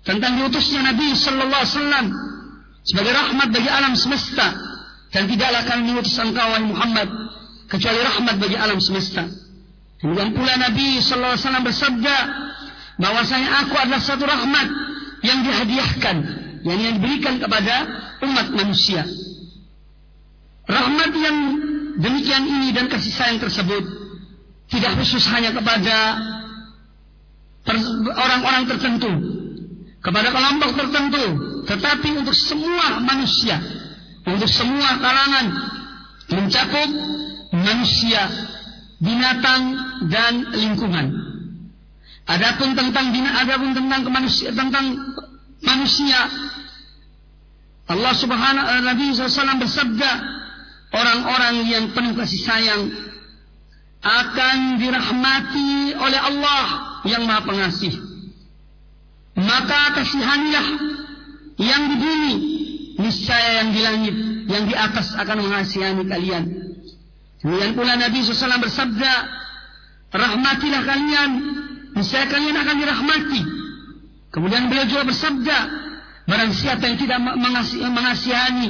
tentang 0.00 0.40
diutusnya 0.40 0.80
Nabi 0.80 1.12
sallallahu 1.12 1.60
alaihi 1.60 1.76
wasallam 1.76 2.06
sebagai 2.88 3.12
rahmat 3.12 3.48
bagi 3.52 3.68
alam 3.68 3.92
semesta 3.92 4.56
dan 5.12 5.28
tidaklah 5.28 5.60
kami 5.68 5.92
mengutus 5.92 6.16
engkau 6.16 6.40
wahai 6.40 6.64
Muhammad 6.64 7.08
kecuali 7.68 8.00
rahmat 8.00 8.34
bagi 8.40 8.56
alam 8.56 8.80
semesta. 8.80 9.28
Kemudian 10.00 10.32
pula 10.32 10.56
Nabi 10.56 11.04
sallallahu 11.04 11.36
alaihi 11.36 11.44
wasallam 11.44 11.64
bersabda 11.68 12.16
bahwasanya 12.96 13.48
aku 13.66 13.74
adalah 13.76 14.00
satu 14.00 14.24
rahmat 14.24 14.68
yang 15.20 15.44
dihadiahkan 15.44 16.16
yang 16.64 16.78
yang 16.80 16.94
diberikan 16.96 17.36
kepada 17.36 17.74
umat 18.24 18.48
manusia. 18.56 19.04
Rahmat 20.64 21.12
yang 21.12 21.36
demikian 22.00 22.46
ini 22.46 22.72
dan 22.72 22.88
kasih 22.88 23.12
sayang 23.12 23.42
tersebut 23.42 23.99
tidak 24.70 24.92
khusus 25.02 25.26
hanya 25.34 25.50
kepada 25.50 25.96
orang-orang 28.14 28.64
tertentu, 28.70 29.12
kepada 30.00 30.28
kelompok 30.30 30.70
tertentu, 30.78 31.24
tetapi 31.66 32.08
untuk 32.22 32.32
semua 32.38 33.02
manusia, 33.02 33.58
untuk 34.24 34.48
semua 34.48 34.96
kalangan, 35.02 35.46
mencakup 36.30 36.88
manusia, 37.50 38.22
binatang 39.02 39.62
dan 40.06 40.54
lingkungan. 40.54 41.06
Adapun 42.30 42.78
tentang 42.78 43.10
bina, 43.10 43.42
adapun 43.42 43.74
tentang 43.74 44.06
manusia, 44.06 44.54
tentang 44.54 44.94
manusia, 45.66 46.30
Allah 47.90 48.14
Subhanahu 48.14 48.86
Nabi 48.86 49.10
SAW 49.10 49.58
bersabda, 49.58 50.10
orang-orang 50.94 51.54
yang 51.66 51.84
penuh 51.90 52.14
kasih 52.14 52.40
sayang 52.46 53.09
akan 54.00 54.80
dirahmati 54.80 55.92
oleh 55.92 56.20
Allah 56.20 56.66
yang 57.04 57.28
Maha 57.28 57.44
Pengasih. 57.44 57.94
Maka 59.36 59.96
kasihanilah 59.96 60.66
yang 61.60 61.82
di 61.92 61.96
bumi, 61.96 62.34
niscaya 63.00 63.64
yang 63.64 63.70
di 63.72 63.80
langit, 63.80 64.14
yang 64.48 64.64
di 64.68 64.74
atas 64.76 65.12
akan 65.16 65.44
mengasihani 65.44 66.04
kalian. 66.08 66.44
Kemudian 67.40 67.72
pula 67.72 67.96
Nabi 67.96 68.20
SAW 68.20 68.60
bersabda, 68.60 69.12
rahmatilah 70.12 70.82
kalian, 70.84 71.30
niscaya 71.96 72.28
kalian 72.28 72.56
akan 72.56 72.76
dirahmati. 72.80 73.42
Kemudian 74.32 74.68
beliau 74.68 74.86
juga 74.88 75.08
bersabda, 75.08 75.58
barang 76.28 76.52
siapa 76.52 76.84
yang 76.84 76.98
tidak 77.00 77.18
mengasih, 77.20 77.80
mengasihani, 77.88 78.68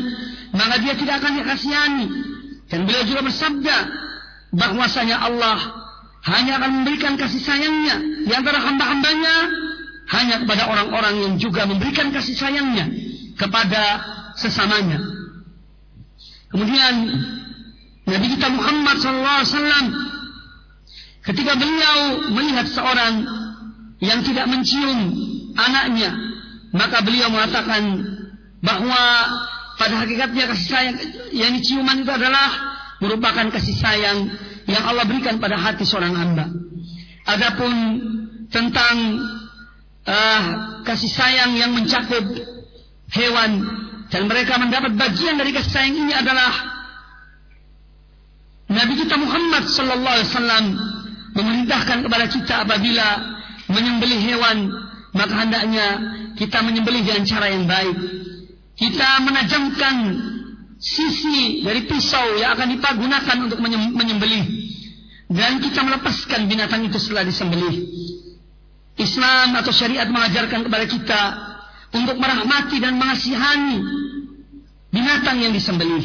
maka 0.54 0.78
dia 0.82 0.94
tidak 0.94 1.22
akan 1.22 1.32
dikasihani. 1.42 2.06
Dan 2.70 2.86
beliau 2.86 3.02
juga 3.02 3.26
bersabda, 3.26 3.76
bahwasanya 4.50 5.16
Allah 5.18 5.58
hanya 6.26 6.60
akan 6.60 6.82
memberikan 6.82 7.16
kasih 7.16 7.40
sayangnya 7.40 7.96
di 8.28 8.32
antara 8.34 8.60
hamba-hambanya 8.60 9.34
hanya 10.10 10.42
kepada 10.44 10.68
orang-orang 10.68 11.14
yang 11.22 11.34
juga 11.40 11.64
memberikan 11.64 12.10
kasih 12.12 12.36
sayangnya 12.36 12.90
kepada 13.38 13.82
sesamanya. 14.36 15.00
Kemudian 16.50 16.94
Nabi 18.10 18.26
kita 18.36 18.50
Muhammad 18.50 18.96
SAW 18.98 19.86
ketika 21.24 21.52
beliau 21.54 22.26
melihat 22.34 22.66
seorang 22.66 23.22
yang 24.02 24.20
tidak 24.26 24.50
mencium 24.50 25.14
anaknya, 25.54 26.10
maka 26.74 27.00
beliau 27.06 27.30
mengatakan 27.30 27.82
bahwa 28.60 29.02
pada 29.78 29.94
hakikatnya 30.04 30.44
kasih 30.52 30.68
sayang 30.68 30.96
yang 31.32 31.54
diciuman 31.56 32.02
itu 32.02 32.12
adalah 32.12 32.69
merupakan 33.00 33.48
kasih 33.48 33.76
sayang 33.76 34.28
yang 34.68 34.84
Allah 34.86 35.08
berikan 35.08 35.40
pada 35.40 35.56
hati 35.56 35.82
seorang 35.88 36.14
hamba. 36.14 36.46
Adapun 37.26 37.72
tentang 38.52 38.96
uh, 40.04 40.42
kasih 40.84 41.10
sayang 41.10 41.56
yang 41.56 41.72
mencakup 41.72 42.22
hewan 43.10 43.64
dan 44.12 44.26
mereka 44.28 44.60
mendapat 44.60 44.94
bagian 44.94 45.40
dari 45.40 45.50
kasih 45.50 45.72
sayang 45.72 45.96
ini 45.96 46.12
adalah 46.14 46.52
Nabi 48.70 48.94
kita 49.02 49.18
Muhammad 49.18 49.66
sallallahu 49.66 50.14
alaihi 50.14 50.30
wasallam 50.30 50.64
memerintahkan 51.34 51.98
kepada 52.06 52.26
kita 52.30 52.54
apabila 52.62 53.08
menyembelih 53.66 54.20
hewan 54.30 54.70
maka 55.10 55.34
hendaknya 55.42 55.86
kita 56.38 56.62
menyembelih 56.62 57.02
dengan 57.02 57.24
cara 57.26 57.46
yang 57.50 57.66
baik. 57.66 57.96
Kita 58.78 59.20
menajamkan 59.26 59.94
sisi 60.80 61.60
dari 61.60 61.84
pisau 61.84 62.40
yang 62.40 62.56
akan 62.56 62.74
dipagunakan 62.74 63.36
untuk 63.44 63.60
menyembelih 63.94 64.44
dan 65.30 65.60
kita 65.60 65.84
melepaskan 65.84 66.48
binatang 66.48 66.82
itu 66.88 66.96
setelah 66.96 67.22
disembelih. 67.22 67.86
Islam 68.98 69.54
atau 69.56 69.70
syariat 69.70 70.08
mengajarkan 70.10 70.66
kepada 70.66 70.84
kita 70.88 71.22
untuk 71.94 72.16
merahmati 72.18 72.82
dan 72.82 72.98
mengasihani 72.98 73.78
binatang 74.90 75.38
yang 75.38 75.54
disembelih. 75.54 76.04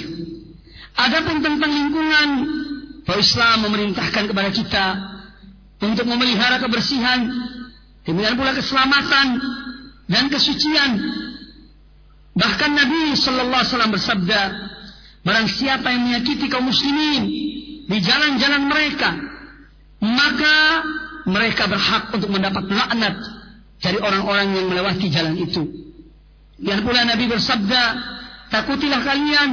Adapun 0.95 1.43
tentang 1.43 1.71
lingkungan, 1.71 2.29
bahwa 3.05 3.19
Islam 3.21 3.57
memerintahkan 3.69 4.23
kepada 4.31 4.49
kita 4.49 4.85
untuk 5.85 6.05
memelihara 6.09 6.57
kebersihan, 6.57 7.29
demikian 8.07 8.35
pula 8.35 8.51
keselamatan 8.57 9.27
dan 10.09 10.25
kesucian. 10.33 10.91
Bahkan 12.35 12.71
Nabi 12.73 13.15
Shallallahu 13.15 13.61
Alaihi 13.61 13.71
Wasallam 13.71 13.93
bersabda, 13.93 14.41
barang 15.25 15.47
siapa 15.49 15.89
yang 15.89 16.05
menyakiti 16.05 16.45
kaum 16.47 16.69
muslimin 16.69 17.23
di 17.89 17.97
jalan-jalan 17.97 18.69
mereka, 18.69 19.09
maka 20.05 20.85
mereka 21.25 21.65
berhak 21.65 22.13
untuk 22.13 22.29
mendapat 22.29 22.69
laknat 22.69 23.17
dari 23.81 23.97
orang-orang 23.97 24.53
yang 24.53 24.65
melewati 24.69 25.09
jalan 25.09 25.33
itu. 25.33 25.65
Dan 26.61 26.85
pula 26.85 27.03
Nabi 27.03 27.25
bersabda, 27.25 27.83
takutilah 28.53 29.01
kalian 29.01 29.49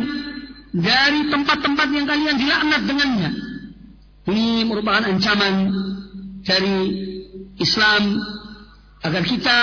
dari 0.76 1.32
tempat-tempat 1.32 1.88
yang 1.90 2.06
kalian 2.06 2.36
dilaknat 2.36 2.82
dengannya. 2.84 3.30
Ini 4.28 4.68
merupakan 4.68 5.08
ancaman 5.08 5.54
dari 6.46 6.76
Islam 7.58 8.22
agar 9.02 9.22
kita 9.26 9.58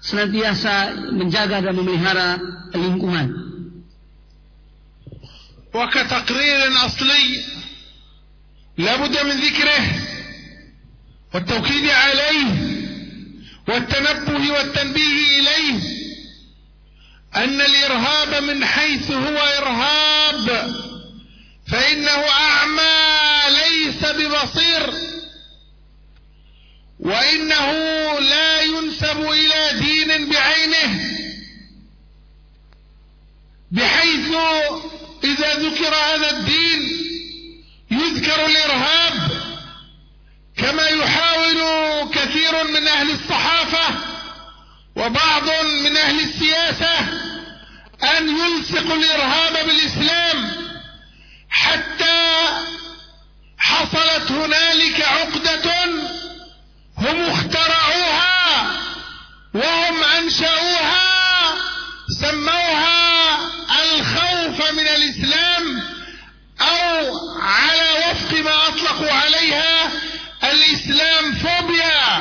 senantiasa 0.00 0.96
menjaga 1.12 1.60
dan 1.60 1.76
memelihara 1.76 2.40
lingkungan. 2.74 3.49
وكتقرير 5.74 6.86
أصلي 6.86 7.44
لابد 8.78 9.22
من 9.22 9.30
ذكره 9.40 9.86
والتوكيد 11.34 11.90
عليه 11.90 12.70
والتنبه 13.68 14.52
والتنبيه 14.52 15.38
إليه 15.40 15.80
أن 17.36 17.60
الإرهاب 17.60 18.42
من 18.42 18.64
حيث 18.64 19.10
هو 19.10 19.36
إرهاب 19.38 20.74
فإنه 21.66 22.28
أعمى 22.28 23.40
ليس 23.50 24.04
ببصير 24.04 24.92
وإنه 27.00 27.72
لا 28.20 28.62
ينسب 28.62 29.20
إلى 29.20 29.80
دين 29.80 30.28
بعينه 30.30 31.00
بحيث 33.70 34.28
إذا 35.24 35.54
ذكر 35.54 35.94
هذا 35.94 36.30
الدين 36.30 36.80
يذكر 37.90 38.46
الإرهاب 38.46 39.30
كما 40.56 40.86
يحاول 40.88 41.60
كثير 42.14 42.64
من 42.64 42.88
أهل 42.88 43.10
الصحافة 43.10 43.94
وبعض 44.96 45.48
من 45.64 45.96
أهل 45.96 46.20
السياسة 46.20 46.98
أن 48.18 48.28
يلصق 48.38 48.92
الإرهاب 48.92 49.66
بالإسلام 49.66 50.50
حتى 51.50 52.34
حصلت 53.58 54.32
هنالك 54.32 55.00
عقدة 55.00 55.84
هم 56.98 57.22
اخترعوها 57.30 58.70
وهم 59.54 60.02
أنشأوها 60.18 61.54
سموها 62.20 63.19
الخوف 63.70 64.70
من 64.70 64.88
الإسلام 64.88 65.82
أو 66.60 67.18
على 67.38 67.90
وفق 67.90 68.38
ما 68.38 68.68
أطلقوا 68.68 69.12
عليها 69.12 69.90
الإسلام 70.44 71.34
فوبيا 71.34 72.18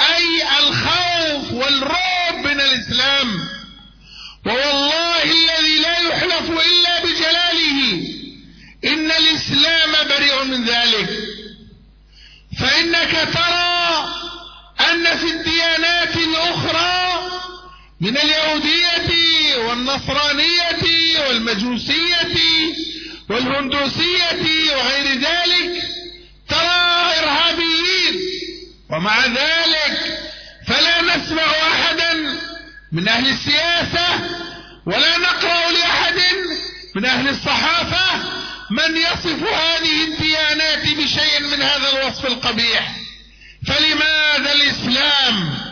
أي 0.00 0.58
الخوف 0.58 1.52
والرعب 1.52 2.34
من 2.34 2.60
الإسلام. 2.60 3.48
ووالله 4.46 5.22
الذي 5.22 5.78
لا 5.78 5.98
يحلف 5.98 6.50
إلا 6.50 7.04
بجلاله 7.04 8.02
إن 8.84 9.10
الإسلام 9.10 10.08
بريء 10.08 10.44
من 10.44 10.64
ذلك. 10.64 11.08
فإنك 12.60 13.28
ترى 13.34 14.08
أن 14.80 15.16
في 15.18 15.30
من 18.04 18.16
اليهودية 18.18 19.56
والنصرانية 19.56 20.84
والمجوسية 21.28 22.36
والهندوسية 23.30 24.74
وغير 24.76 25.20
ذلك 25.20 25.82
ترى 26.48 27.12
إرهابيين. 27.18 28.20
ومع 28.90 29.26
ذلك 29.26 30.18
فلا 30.68 31.02
نسمع 31.02 31.42
أحدا 31.42 32.38
من 32.92 33.08
أهل 33.08 33.28
السياسة 33.28 34.08
ولا 34.86 35.18
نقرأ 35.18 35.70
لأحد 35.70 36.20
من 36.94 37.04
أهل 37.04 37.28
الصحافة 37.28 38.22
من 38.70 38.96
يصف 38.96 39.42
هذه 39.42 40.04
الديانات 40.04 40.82
بشيء 40.82 41.40
من 41.40 41.62
هذا 41.62 41.90
الوصف 41.92 42.26
القبيح. 42.26 42.96
فلماذا 43.66 44.52
الإسلام 44.52 45.64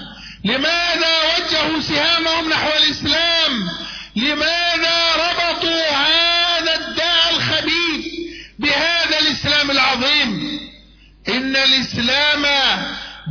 لماذا 0.45 1.23
وجهوا 1.23 1.81
سهامهم 1.81 2.49
نحو 2.49 2.69
الإسلام؟ 2.69 3.69
لماذا 4.17 5.15
ربطوا 5.17 5.91
هذا 5.91 6.75
الداء 6.75 7.31
الخبيث 7.31 8.07
بهذا 8.59 9.19
الإسلام 9.19 9.71
العظيم؟ 9.71 10.61
إن 11.29 11.57
الإسلام 11.57 12.47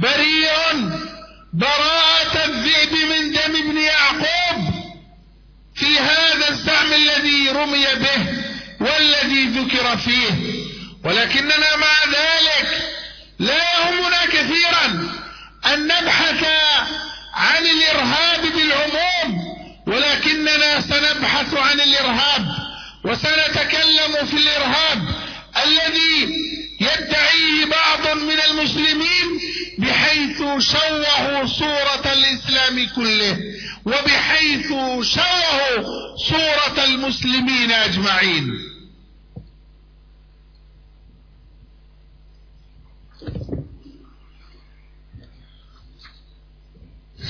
بريء 0.01 0.51
براءة 1.53 2.45
الذئب 2.45 2.93
من 2.93 3.31
دم 3.31 3.55
ابن 3.55 3.77
يعقوب 3.77 4.71
رمي 7.51 7.85
به 7.95 8.27
والذي 8.79 9.45
ذكر 9.45 9.97
فيه. 9.97 10.61
ولكننا 11.03 11.75
مع 11.75 12.05
ذلك 12.05 12.81
لا 13.39 13.57
يهمنا 13.57 14.25
كثيرا 14.25 15.11
أن 15.65 15.87
نبحث 15.87 16.45
عن 17.33 17.65
الإرهاب 17.65 18.41
بالعموم 18.41 19.41
ولكننا 19.87 20.81
سنبحث 20.81 21.53
عن 21.53 21.79
الإرهاب 21.81 22.45
وسنتكلم 23.03 24.25
في 24.25 24.37
الإرهاب 24.37 25.01
الذي 25.65 26.35
يدعيه 26.81 27.65
بعض 27.65 28.17
من 28.17 28.39
المسلمين 28.51 29.39
بحيث 29.77 30.37
شوهوا 30.59 31.47
صورة 31.47 32.13
الإسلام 32.13 32.87
كله 32.95 33.37
وبحيث 33.85 34.67
شوهوا 35.01 36.17
صورة 36.29 36.83
المسلمين 36.85 37.71
أجمعين. 37.71 38.51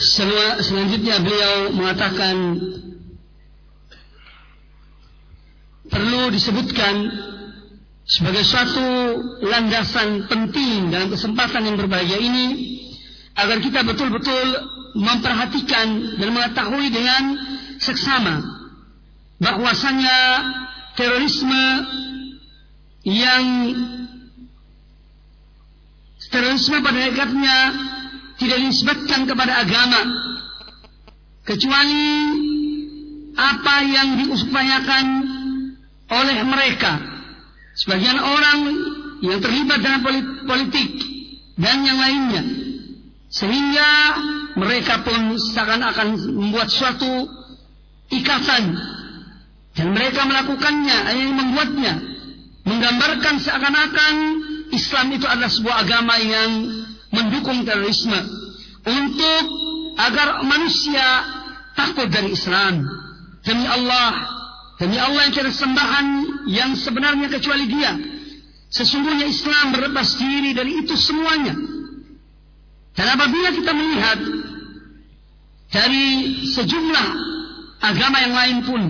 Selanjutnya 0.02 1.22
beliau 1.22 1.70
mengatakan 1.78 2.36
perlu 5.92 6.34
disebutkan 6.34 6.96
sebagai 8.08 8.42
suatu 8.42 8.88
landasan 9.46 10.26
penting 10.26 10.90
dalam 10.90 11.14
kesempatan 11.14 11.70
yang 11.70 11.78
berbahagia 11.78 12.18
ini 12.18 12.48
agar 13.38 13.62
kita 13.62 13.86
betul-betul 13.86 14.48
memperhatikan 14.98 16.18
dan 16.20 16.30
mengetahui 16.34 16.88
dengan 16.92 17.24
seksama 17.80 18.42
bahwasanya 19.40 20.20
terorisme 20.98 21.66
yang 23.08 23.46
terorisme 26.30 26.78
pada 26.84 27.00
hakikatnya 27.00 27.58
tidak 28.42 28.58
disebutkan 28.58 29.30
kepada 29.30 29.62
agama. 29.62 30.02
Kecuali 31.46 32.10
apa 33.38 33.76
yang 33.86 34.08
diupayakan 34.18 35.06
oleh 36.10 36.38
mereka. 36.42 36.98
Sebagian 37.78 38.18
orang 38.18 38.60
yang 39.22 39.38
terlibat 39.38 39.80
dalam 39.86 40.02
politik 40.50 40.90
dan 41.62 41.86
yang 41.86 42.02
lainnya. 42.02 42.44
Sehingga 43.30 43.90
mereka 44.58 45.06
pun 45.06 45.38
seakan-akan 45.38 46.18
membuat 46.34 46.74
suatu 46.74 47.30
ikatan. 48.10 48.74
Dan 49.72 49.96
mereka 49.96 50.26
melakukannya 50.26 50.98
yang 51.14 51.32
membuatnya. 51.38 51.94
Menggambarkan 52.68 53.40
seakan-akan 53.40 54.14
Islam 54.74 55.08
itu 55.16 55.26
adalah 55.26 55.50
sebuah 55.50 55.76
agama 55.88 56.16
yang 56.20 56.81
mendukung 57.12 57.68
terorisme 57.68 58.18
untuk 58.88 59.44
agar 60.00 60.42
manusia 60.48 61.06
takut 61.76 62.08
dari 62.10 62.34
Islam. 62.34 62.88
Demi 63.42 63.66
Allah, 63.68 64.28
demi 64.80 64.98
Allah 64.98 65.28
yang 65.30 65.34
tidak 65.36 65.56
sembahan 65.56 66.06
yang 66.48 66.72
sebenarnya 66.78 67.28
kecuali 67.30 67.66
Dia. 67.68 67.94
Sesungguhnya 68.72 69.28
Islam 69.28 69.76
berlepas 69.76 70.16
diri 70.16 70.56
dari 70.56 70.80
itu 70.80 70.96
semuanya. 70.96 71.54
Dan 72.96 73.08
apabila 73.08 73.50
kita 73.52 73.72
melihat 73.76 74.20
dari 75.72 76.08
sejumlah 76.48 77.08
agama 77.84 78.18
yang 78.20 78.36
lain 78.36 78.58
pun, 78.64 78.82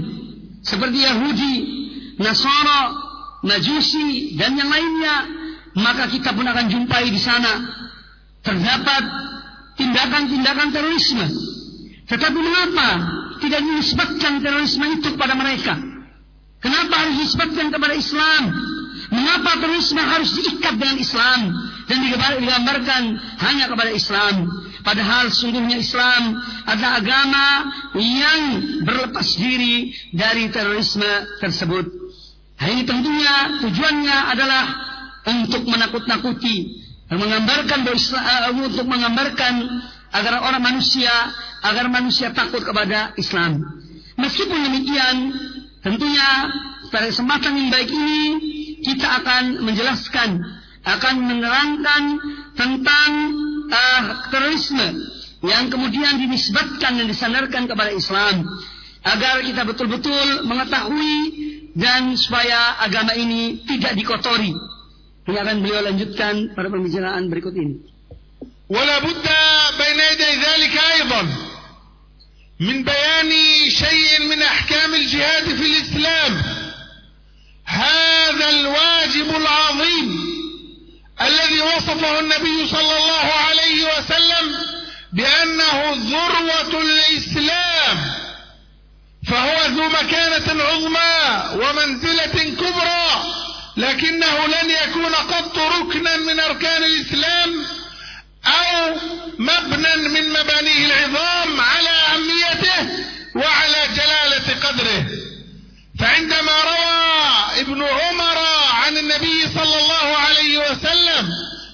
seperti 0.62 1.06
Yahudi, 1.06 1.56
Nasara, 2.22 2.94
Majusi, 3.42 4.38
dan 4.38 4.54
yang 4.54 4.70
lainnya, 4.70 5.16
maka 5.74 6.06
kita 6.14 6.30
pun 6.34 6.46
akan 6.46 6.66
jumpai 6.70 7.10
di 7.10 7.18
sana 7.18 7.82
terdapat 8.42 9.04
tindakan-tindakan 9.78 10.70
terorisme. 10.74 11.26
Tetapi 12.10 12.38
mengapa 12.38 12.90
tidak 13.40 13.62
disebutkan 13.64 14.44
terorisme 14.44 14.86
itu 15.00 15.08
kepada 15.16 15.34
mereka? 15.34 15.74
Kenapa 16.62 16.94
harus 17.08 17.18
disebutkan 17.26 17.74
kepada 17.74 17.96
Islam? 17.98 18.44
Mengapa 19.12 19.58
terorisme 19.58 19.98
harus 19.98 20.30
diikat 20.38 20.78
dengan 20.78 20.98
Islam 21.02 21.40
dan 21.90 21.98
digambarkan 22.06 23.04
hanya 23.42 23.66
kepada 23.66 23.92
Islam? 23.92 24.46
Padahal 24.82 25.30
sungguhnya 25.30 25.78
Islam 25.78 26.42
adalah 26.66 27.02
agama 27.02 27.48
yang 27.98 28.42
berlepas 28.82 29.38
diri 29.38 29.94
dari 30.14 30.50
terorisme 30.50 31.38
tersebut. 31.38 31.86
Hal 32.62 32.78
ini 32.78 32.84
tentunya 32.86 33.62
tujuannya 33.62 34.18
adalah 34.38 34.66
untuk 35.26 35.66
menakut-nakuti 35.66 36.81
menggambarkan 37.12 37.84
uh, 37.84 38.52
untuk 38.56 38.88
menggambarkan 38.88 39.54
agar 40.16 40.34
orang 40.48 40.64
manusia 40.64 41.12
agar 41.62 41.92
manusia 41.92 42.32
takut 42.32 42.64
kepada 42.64 43.12
Islam. 43.20 43.60
Meskipun 44.16 44.60
demikian, 44.64 45.16
tentunya 45.84 46.30
pada 46.88 47.12
kesempatan 47.12 47.52
yang 47.58 47.70
baik 47.72 47.90
ini 47.92 48.20
kita 48.80 49.08
akan 49.24 49.60
menjelaskan, 49.60 50.40
akan 50.88 51.16
menerangkan 51.20 52.04
tentang 52.56 53.12
uh, 53.68 54.02
terorisme 54.32 54.88
yang 55.42 55.68
kemudian 55.68 56.22
dinisbatkan 56.22 57.02
dan 57.02 57.06
disandarkan 57.10 57.66
kepada 57.68 57.92
Islam 57.92 58.46
agar 59.02 59.42
kita 59.42 59.66
betul-betul 59.66 60.46
mengetahui 60.46 61.18
dan 61.74 62.14
supaya 62.14 62.78
agama 62.84 63.18
ini 63.18 63.66
tidak 63.66 63.98
dikotori 63.98 64.54
Ini 65.22 65.38
akan 65.38 65.58
beliau 65.62 65.82
lanjutkan 65.86 66.58
pada 66.58 66.68
pembicaraan 66.70 67.30
berikut 67.30 67.54
ini. 67.54 67.78
ولا 68.72 69.04
بد 69.04 69.28
بين 69.78 70.00
يدي 70.00 70.32
ذلك 70.48 70.76
أيضا 70.96 71.22
من 72.60 72.84
بيان 72.84 73.32
شيء 73.70 74.32
من 74.32 74.42
أحكام 74.42 74.94
الجهاد 74.94 75.44
في 75.44 75.66
الإسلام. 75.72 76.34
هذا 77.66 78.50
الواجب 78.50 79.30
العظيم 79.36 80.08
الذي 81.22 81.60
وصفه 81.62 82.20
النبي 82.20 82.58
صلى 82.72 82.96
الله 82.98 83.28
عليه 83.48 83.80
وسلم 83.92 84.46
بأنه 85.14 85.78
ذروة 85.92 86.74
الإسلام. 86.82 87.98
فهو 89.28 89.58
ذو 89.76 89.86
مكانة 89.90 90.48
عظمى 90.64 91.16
ومنزلة 91.60 92.36
كبرى. 92.56 93.41
لكنه 93.78 94.48
لن 94.48 94.70
يكون 94.70 95.16
قط 95.16 95.58
ركنا 95.58 96.18
من 96.18 96.40
أركان 96.40 96.84
الإسلام 96.84 97.66
أو 98.46 98.96
مبنى 99.40 99.96
من 99.96 100.30
مبانيه 100.30 100.86
العظام 100.86 101.62
على 101.62 101.90
أهميته 101.90 102.90
وعلى 103.36 103.88
جلالة 103.96 104.68
قدره. 104.68 105.06
فعندما 106.00 106.62
روى 106.64 107.62
ابن 107.62 107.84
عمر 107.84 108.38
عن 108.74 108.98
النبي 108.98 109.48
صلى 109.56 109.80
الله 109.80 110.18
عليه 110.18 110.58
وسلم 110.58 111.30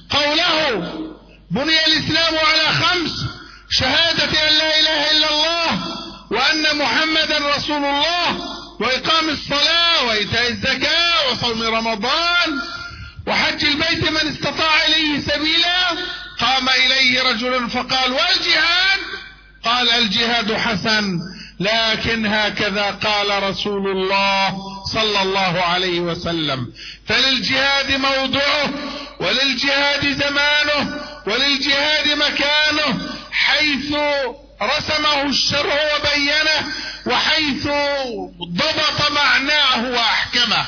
قوله 0.09 0.93
بني 1.51 1.85
الإسلام 1.85 2.37
على 2.37 2.67
خمس 2.85 3.11
شهادة 3.69 4.49
أن 4.49 4.57
لا 4.57 4.79
إله 4.79 5.11
إلا 5.11 5.29
الله 5.29 5.87
وأن 6.31 6.77
محمدا 6.77 7.37
رسول 7.55 7.85
الله 7.85 8.57
وإقام 8.79 9.29
الصلاة 9.29 10.03
وإيتاء 10.03 10.49
الزكاة 10.49 11.06
وصوم 11.31 11.63
رمضان 11.63 12.61
وحج 13.27 13.65
البيت 13.65 14.09
من 14.09 14.27
استطاع 14.27 14.85
إليه 14.85 15.19
سبيلا 15.19 15.89
قام 16.39 16.69
إليه 16.69 17.21
رجل 17.21 17.69
فقال 17.69 18.11
والجهاد؟ 18.11 18.99
قال 19.63 19.89
الجهاد 19.89 20.53
حسن 20.53 21.19
لكن 21.59 22.25
هكذا 22.25 22.91
قال 22.91 23.43
رسول 23.43 23.91
الله 23.91 24.57
صلى 24.93 25.21
الله 25.21 25.61
عليه 25.61 25.99
وسلم. 25.99 26.73
فللجهاد 27.07 27.91
موضعه 27.91 28.69
وللجهاد 29.19 30.23
زمانه 30.23 31.01
وللجهاد 31.27 32.07
مكانه 32.07 33.09
حيث 33.31 33.95
رسمه 34.61 35.21
الشرع 35.21 35.95
وبينه 35.95 36.73
وحيث 37.05 37.67
ضبط 38.53 39.11
معناه 39.11 39.91
وأحكمه. 39.91 40.65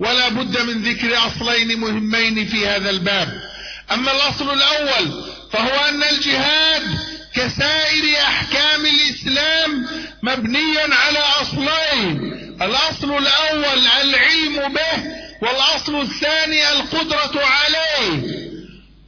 ولا 0.00 0.28
بد 0.28 0.60
من 0.60 0.82
ذكر 0.82 1.26
أصلين 1.26 1.80
مهمين 1.80 2.46
في 2.46 2.66
هذا 2.66 2.90
الباب. 2.90 3.40
أما 3.92 4.12
الأصل 4.12 4.52
الأول 4.52 5.24
فهو 5.52 5.88
أن 5.88 6.02
الجهاد 6.02 6.82
كسائر 7.34 8.16
أحكام 8.22 8.86
الإسلام 8.86 9.86
مبني 10.22 10.78
على 10.78 11.18
أصلين. 11.18 12.34
الأصل 12.62 13.18
الأول 13.18 13.86
العلم 14.02 14.74
به 14.74 15.04
والأصل 15.42 16.00
الثاني 16.00 16.72
القدرة 16.72 17.44
عليه. 17.44 18.44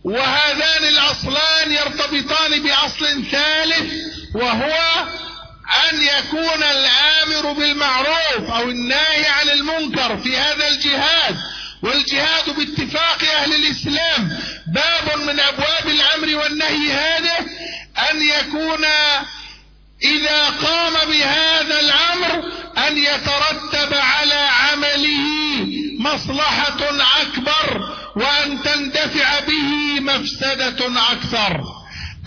وهذان 0.05 0.85
الأصلان 0.89 1.73
يرتبطان 1.73 2.63
بأصل 2.63 3.25
ثالث 3.31 3.93
وهو 4.35 5.07
أن 5.67 6.03
يكون 6.03 6.63
الآمر 6.63 7.53
بالمعروف 7.53 8.51
أو 8.51 8.71
الناهي 8.71 9.27
عن 9.27 9.49
المنكر 9.49 10.17
في 10.17 10.37
هذا 10.37 10.69
الجهاد 10.69 11.37
والجهاد 11.83 12.51
باتفاق 12.51 13.23
أهل 13.37 13.55
الإسلام. 13.55 14.41
باب 14.67 15.19
من 15.19 15.41
أبواب 15.41 15.87
الأمر 15.87 16.37
والنهي 16.37 16.93
هذا 16.93 17.39
أن 18.11 18.23
يكون 18.23 18.85
إذا 20.03 20.45
قام 20.49 20.93
بهذا 21.11 21.81
الأمر 21.81 22.43
أن 22.89 22.99
يترتب 22.99 23.95
على 23.95 24.35
عمله 24.35 25.27
مصلحة 25.99 26.79
أكبر 27.23 27.97
وأن 28.17 28.63
تندفع 28.63 29.41
به 29.41 30.01
مفسدة 30.01 31.11
أكثر. 31.13 31.61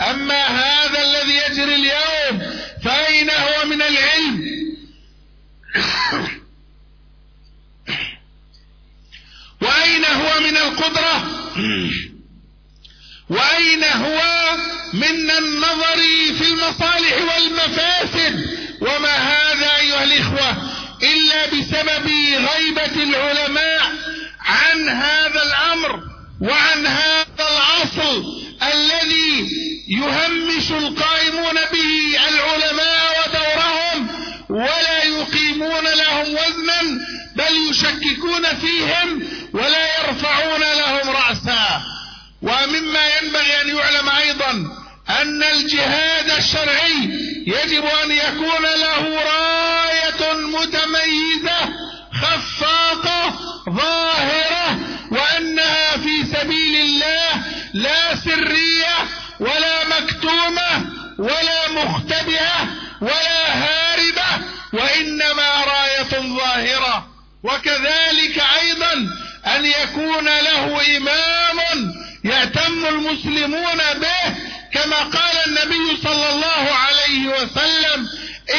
أما 0.02 0.48
هذا 0.48 1.02
الذي 1.02 1.36
يجري 1.36 1.76
اليوم 1.76 2.52
فأين 2.84 3.30
هو 3.30 3.66
من 3.66 3.82
العلم؟ 3.82 4.50
وأين 9.62 10.06
هو 10.06 10.40
من 10.40 10.58
القدرة؟ 10.58 11.28
وأين 13.36 13.84
هو 13.84 14.22
من 14.94 15.32
النظر 15.32 15.98
في 16.38 16.48
المصالح 16.48 17.18
والمفاسد؟ 17.34 18.60
وما 18.82 19.16
هذا 19.18 19.76
أيها 19.78 20.04
الإخوة؟ 20.04 20.58
إلا 21.04 21.46
بسبب 21.46 22.08
غيبة 22.54 23.04
العلماء 23.04 23.82
عن 24.40 24.90
هذا 24.90 25.44
الأمر. 25.44 26.09
وعن 26.42 26.88
هذا 26.88 27.26
الأصل 27.40 28.24
الذي 28.64 29.50
يهمش 29.90 30.72
القائمون 30.72 31.56
به 31.74 32.18
العلماء 32.30 33.16
ودورهم 33.20 34.08
ولا 34.50 35.04
يقيمون 35.04 35.84
لهم 35.84 36.34
وزنا 36.34 36.82
بل 37.36 37.70
يشككون 37.70 38.44
فيهم 38.62 39.28
ولا 39.54 39.98
يرفعون 40.00 40.62
لهم 40.62 41.10
رأسا. 41.10 41.82
ومما 42.42 43.10
ينبغي 43.18 43.62
أن 43.62 43.78
يعلم 43.78 44.10
أيضا 44.10 44.52
أن 45.10 45.44
الجهاد 45.44 46.32
الشرعي 46.32 47.10
يجب 47.48 47.86
أن 47.86 48.12
يكون 48.12 48.64
له 48.64 49.24
راية 49.24 50.34
متميزة 50.34 51.70
خفاقة 52.22 53.34
ظاهرة 53.70 54.80
وأنها 55.12 55.98
في 55.98 56.26
سبيل 56.34 56.76
الله 56.82 57.44
لا 57.74 58.16
سرية 58.16 58.96
ولا 59.40 59.88
مكتومة 59.88 60.86
ولا 61.20 61.72
مختبئة 61.72 62.68
ولا 63.02 63.54
هاربة 63.54 64.46
وإنما 64.74 65.64
راية 65.64 66.36
ظاهرة. 66.38 67.08
وكذلك 67.44 68.44
أيضا 68.62 68.94
أن 69.56 69.66
يكون 69.66 70.26
له 70.26 70.98
إمام 70.98 71.60
يهتم 72.24 72.86
المسلمون 72.86 73.78
به 73.78 74.36
كما 74.74 74.98
قال 74.98 75.38
النبي 75.48 75.98
صلى 76.04 76.30
الله 76.30 76.70
عليه 76.72 77.28
وسلم 77.28 78.08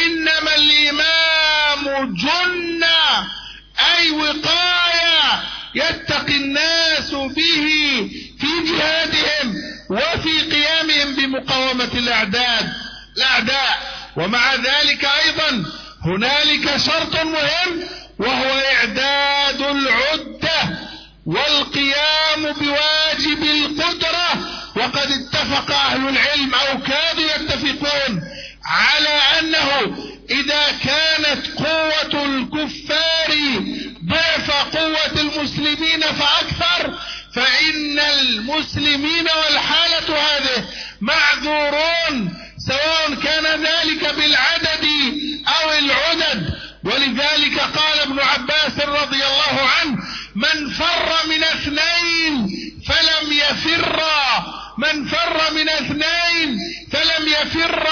إنما 0.05 0.55
الإمام 0.57 2.15
جنة 2.15 2.90
أي 3.99 4.11
وقاية 4.11 5.43
يتقي 5.75 6.37
الناس 6.37 7.11
به 7.11 8.11
في 8.41 8.47
جهادهم 8.69 9.55
وفي 9.91 10.41
قيامهم 10.53 11.15
بمقاومة 11.15 11.91
الأعداد 11.95 12.73
الأعداء. 13.17 14.01
ومع 14.17 14.55
ذلك 14.55 15.05
أيضا 15.25 15.65
هنالك 16.05 16.77
شرط 16.77 17.17
مهم 17.17 17.83
وهو 18.19 18.61
إعداد 18.77 19.63
العدة 19.63 20.79
والقيام 21.27 22.43
بواجب 22.43 23.43
القدرة. 23.43 24.61
وقد 24.77 25.11
اتفق 25.13 25.71
أهل 25.71 26.09
العلم 26.09 26.55
أو 26.55 26.81
كادوا 26.81 27.25
يتفقون 27.35 28.23
على 28.71 29.21
أنه 29.39 29.97
إذا 30.31 30.73
كانت 30.85 31.47
قوة 31.59 32.25
الكفار 32.25 33.35
ضعف 34.09 34.51
قوة 34.51 35.21
المسلمين 35.21 36.01
فأكثر 36.01 36.99
فإن 37.35 37.99
المسلمين 37.99 39.29
والحالة 39.45 40.19
هذه 40.19 40.65
معذورون 41.01 42.35
سواء 42.69 43.15
كان 43.15 43.45
ذلك 43.63 44.15
بالعدد 44.15 44.85
أو 45.49 45.73
العدد. 45.73 46.61
ولذلك 46.85 47.61
قال 47.61 48.01
ابن 48.01 48.21
عباس 48.21 48.81
رضي 48.81 49.25
الله 49.25 49.69
عنه 49.81 49.97
من 50.35 50.71
فر 50.71 51.27
من 51.29 51.45
اثنين 51.45 52.49
فلم 52.87 53.33
يفر 53.33 54.03
من 54.79 55.05
فر 55.09 55.55
من 55.55 55.69
اثنين 55.69 56.59
فلم 56.93 57.29
يفر 57.29 57.89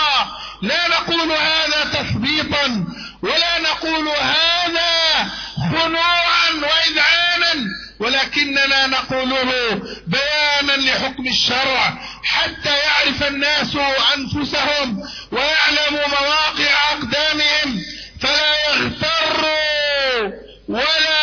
لا 0.63 0.89
نقول 0.89 1.33
هذا 1.33 1.85
تثبيطا 1.93 2.85
ولا 3.23 3.59
نقول 3.59 4.09
هذا 4.09 5.29
خنوعا 5.57 6.51
وإذعانا 6.53 7.65
ولكننا 8.01 8.87
نقوله 8.87 9.81
بيانا 10.07 10.73
لحكم 10.73 11.27
الشرع 11.27 11.99
حتى 12.25 12.77
يعرف 12.79 13.23
الناس 13.23 13.77
أنفسهم 14.17 15.09
ويعلموا 15.33 16.07
مواقع 16.09 16.93
أقدامهم 16.93 17.83
فلا 18.21 18.55
يغتروا 18.69 20.33
ولا 20.69 21.18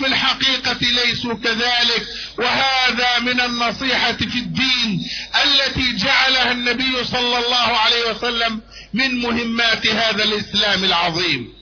في 0.00 0.06
الحقيقة 0.06 0.78
ليسوا 0.80 1.34
كذلك 1.34 2.06
وهذا 2.38 3.18
من 3.18 3.40
النصيحة 3.40 4.12
في 4.12 4.38
الدين 4.38 5.08
التي 5.44 5.96
جعلها 5.96 6.52
النبي 6.52 7.04
صلى 7.04 7.38
الله 7.38 7.68
عليه 7.78 8.10
وسلم 8.10 8.60
من 8.94 9.20
مهمات 9.20 9.86
هذا 9.86 10.24
الإسلام 10.24 10.84
العظيم 10.84 11.56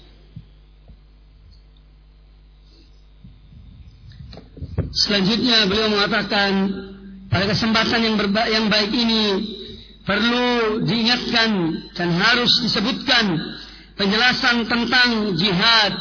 Selanjutnya 4.94 5.66
beliau 5.66 5.90
mengatakan 5.90 6.70
pada 7.26 7.50
kesempatan 7.50 7.98
yang, 7.98 8.14
berba 8.14 8.46
yang 8.46 8.70
baik 8.70 8.94
ini 8.94 9.42
perlu 10.06 10.78
diingatkan 10.86 11.50
dan 11.98 12.14
harus 12.14 12.62
disebutkan 12.62 13.34
penjelasan 13.98 14.70
tentang 14.70 15.34
jihad 15.34 15.92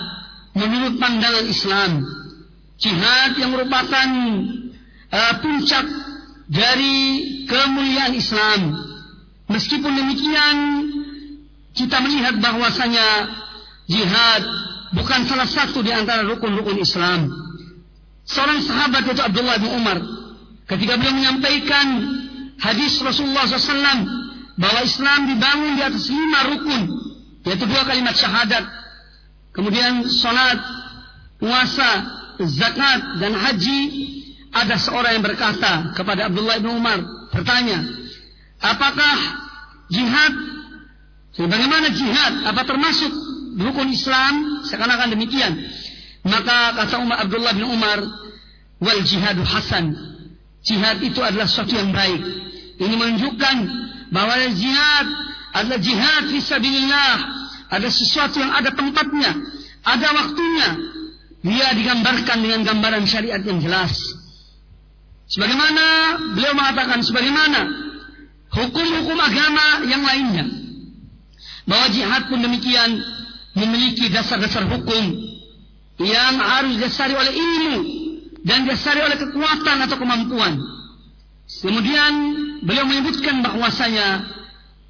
menurut 0.54 1.02
pandangan 1.02 1.46
Islam. 1.50 1.92
Jihad 2.79 3.35
yang 3.43 3.51
merupakan 3.59 4.09
uh, 5.11 5.35
puncak 5.43 5.87
dari 6.47 6.97
kemuliaan 7.51 8.15
Islam. 8.15 8.61
Meskipun 9.51 9.93
demikian, 9.99 10.57
kita 11.75 11.99
melihat 12.05 12.39
bahwasanya 12.39 13.35
jihad 13.91 14.43
bukan 14.95 15.27
salah 15.27 15.49
satu 15.49 15.83
di 15.83 15.91
antara 15.91 16.23
rukun-rukun 16.23 16.79
Islam. 16.79 17.29
Seorang 18.29 18.61
sahabat 18.61 19.09
yaitu 19.09 19.25
Abdullah 19.25 19.57
bin 19.57 19.73
Umar, 19.73 19.99
ketika 20.69 21.01
beliau 21.01 21.17
menyampaikan 21.17 21.87
hadis 22.61 23.01
Rasulullah 23.01 23.49
SAW 23.49 24.05
bahwa 24.61 24.81
Islam 24.85 25.33
dibangun 25.33 25.73
di 25.81 25.83
atas 25.83 26.13
lima 26.13 26.41
rukun, 26.53 26.83
yaitu 27.49 27.65
dua 27.65 27.89
kalimat 27.89 28.13
syahadat, 28.13 28.69
kemudian 29.57 30.05
salat, 30.13 30.61
puasa, 31.41 32.18
zakat 32.47 33.19
dan 33.19 33.35
haji, 33.35 33.81
ada 34.55 34.79
seorang 34.79 35.19
yang 35.19 35.25
berkata 35.27 35.97
kepada 35.99 36.31
Abdullah 36.31 36.63
bin 36.63 36.79
Umar, 36.79 37.03
bertanya, 37.35 37.83
apakah 38.63 39.17
jihad 39.91 40.49
Bagaimana 41.47 41.95
jihad? 41.95 42.43
Apa 42.51 42.67
termasuk 42.67 43.15
rukun 43.63 43.95
Islam? 43.95 44.67
Seakan-akan 44.67 45.15
demikian. 45.15 45.55
Maka 46.27 46.75
kata 46.75 46.99
Umar 46.99 47.23
Abdullah 47.23 47.55
bin 47.55 47.63
Umar, 47.63 48.03
wal 48.83 49.03
jihadu 49.07 49.47
hasan. 49.47 49.95
Jihad 50.67 50.99
itu 50.99 51.23
adalah 51.23 51.47
sesuatu 51.47 51.79
yang 51.79 51.95
baik. 51.95 52.19
Ini 52.83 52.95
menunjukkan 52.99 53.57
bahwa 54.11 54.35
jihad 54.51 55.07
adalah 55.55 55.79
jihad 55.79 56.27
fisabilillah. 56.27 57.17
Ada 57.71 57.87
sesuatu 57.87 58.43
yang 58.43 58.51
ada 58.51 58.75
tempatnya, 58.75 59.31
ada 59.87 60.09
waktunya. 60.19 60.69
Dia 61.39 61.71
digambarkan 61.71 62.39
dengan 62.43 62.61
gambaran 62.67 63.07
syariat 63.07 63.39
yang 63.39 63.63
jelas. 63.63 63.95
Sebagaimana 65.29 65.85
beliau 66.35 66.57
mengatakan, 66.57 67.05
sebagaimana 67.05 67.69
hukum-hukum 68.51 69.19
agama 69.21 69.87
yang 69.87 70.03
lainnya 70.03 70.47
bahwa 71.69 71.87
jihad 71.93 72.33
pun 72.33 72.41
demikian 72.41 72.97
memiliki 73.53 74.09
dasar-dasar 74.09 74.65
hukum 74.67 75.05
yang 76.01 76.35
harus 76.41 76.81
didasari 76.81 77.13
oleh 77.13 77.33
ilmu 77.37 77.77
dan 78.43 78.65
didasari 78.65 79.05
oleh 79.05 79.21
kekuatan 79.21 79.77
atau 79.85 79.97
kemampuan. 80.01 80.57
Kemudian 81.49 82.13
beliau 82.65 82.89
menyebutkan 82.89 83.45
bahwasanya 83.45 84.27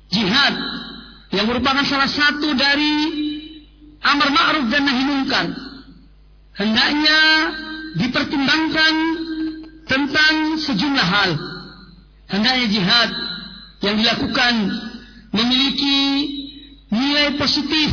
jihad 0.08 0.54
yang 1.34 1.44
merupakan 1.44 1.84
salah 1.84 2.08
satu 2.08 2.56
dari 2.56 2.94
amar 4.00 4.30
ma'ruf 4.32 4.64
dan 4.70 4.86
nahi 4.86 5.02
munkar 5.04 5.67
hendaknya 6.58 7.20
dipertimbangkan 7.96 8.94
tentang 9.88 10.34
sejumlah 10.60 11.08
hal. 11.08 11.30
Hendaknya 12.28 12.66
jihad 12.68 13.10
yang 13.80 13.96
dilakukan 13.96 14.54
memiliki 15.32 15.98
nilai 16.92 17.40
positif 17.40 17.88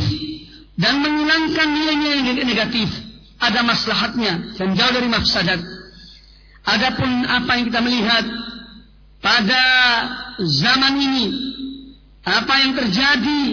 dan 0.76 1.00
menghilangkan 1.00 1.68
nilai-nilai 1.72 2.44
negatif. 2.44 2.90
Ada 3.40 3.64
maslahatnya 3.64 4.58
dan 4.60 4.76
jauh 4.76 4.94
dari 4.96 5.08
mafsadat. 5.12 5.60
Adapun 6.66 7.30
apa 7.30 7.52
yang 7.56 7.66
kita 7.70 7.80
melihat 7.84 8.26
pada 9.22 9.64
zaman 10.42 10.98
ini, 10.98 11.26
apa 12.26 12.54
yang 12.64 12.74
terjadi, 12.74 13.44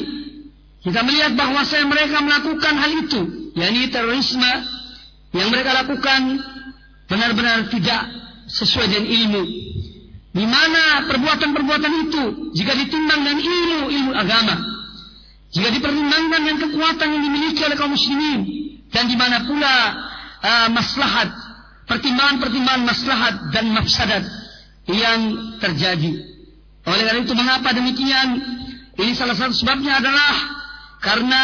kita 0.82 1.00
melihat 1.04 1.36
bahwa 1.36 1.60
saya 1.66 1.84
mereka 1.84 2.24
melakukan 2.24 2.74
hal 2.78 2.90
itu, 3.04 3.52
yakni 3.52 3.90
terorisme 3.92 4.71
yang 5.32 5.48
mereka 5.48 5.72
lakukan 5.72 6.40
benar-benar 7.08 7.68
tidak 7.72 8.02
sesuai 8.48 8.86
dengan 8.88 9.06
ilmu. 9.08 9.42
Di 10.32 10.46
mana 10.48 11.04
perbuatan-perbuatan 11.12 11.92
itu 12.08 12.22
jika 12.56 12.72
ditimbang 12.72 13.20
dengan 13.20 13.40
ilmu 13.40 13.78
ilmu 13.92 14.12
agama, 14.16 14.56
jika 15.52 15.68
dipertimbangkan 15.68 16.40
dengan 16.40 16.58
kekuatan 16.68 17.08
yang 17.12 17.22
dimiliki 17.28 17.60
oleh 17.60 17.76
kaum 17.76 17.92
muslimin 17.92 18.40
dan 18.88 19.04
di 19.12 19.16
mana 19.20 19.44
pula 19.44 19.76
uh, 20.40 20.68
maslahat, 20.72 21.28
pertimbangan-pertimbangan 21.84 22.84
maslahat 22.88 23.34
dan 23.52 23.76
mafsadat 23.76 24.24
yang 24.88 25.20
terjadi. 25.60 26.12
Oleh 26.88 27.04
karena 27.04 27.20
itu 27.20 27.34
mengapa 27.36 27.68
demikian? 27.76 28.28
Ini 28.96 29.12
salah 29.12 29.36
satu 29.36 29.52
sebabnya 29.52 30.00
adalah 30.00 30.34
karena 31.04 31.42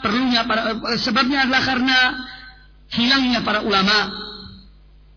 perlunya 0.00 0.48
para 0.48 0.76
sebabnya 0.96 1.44
adalah 1.44 1.62
karena 1.64 1.98
hilangnya 2.94 3.40
para 3.46 3.62
ulama, 3.62 4.10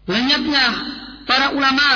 lenyapnya 0.06 0.66
para 1.26 1.54
ulama, 1.54 1.88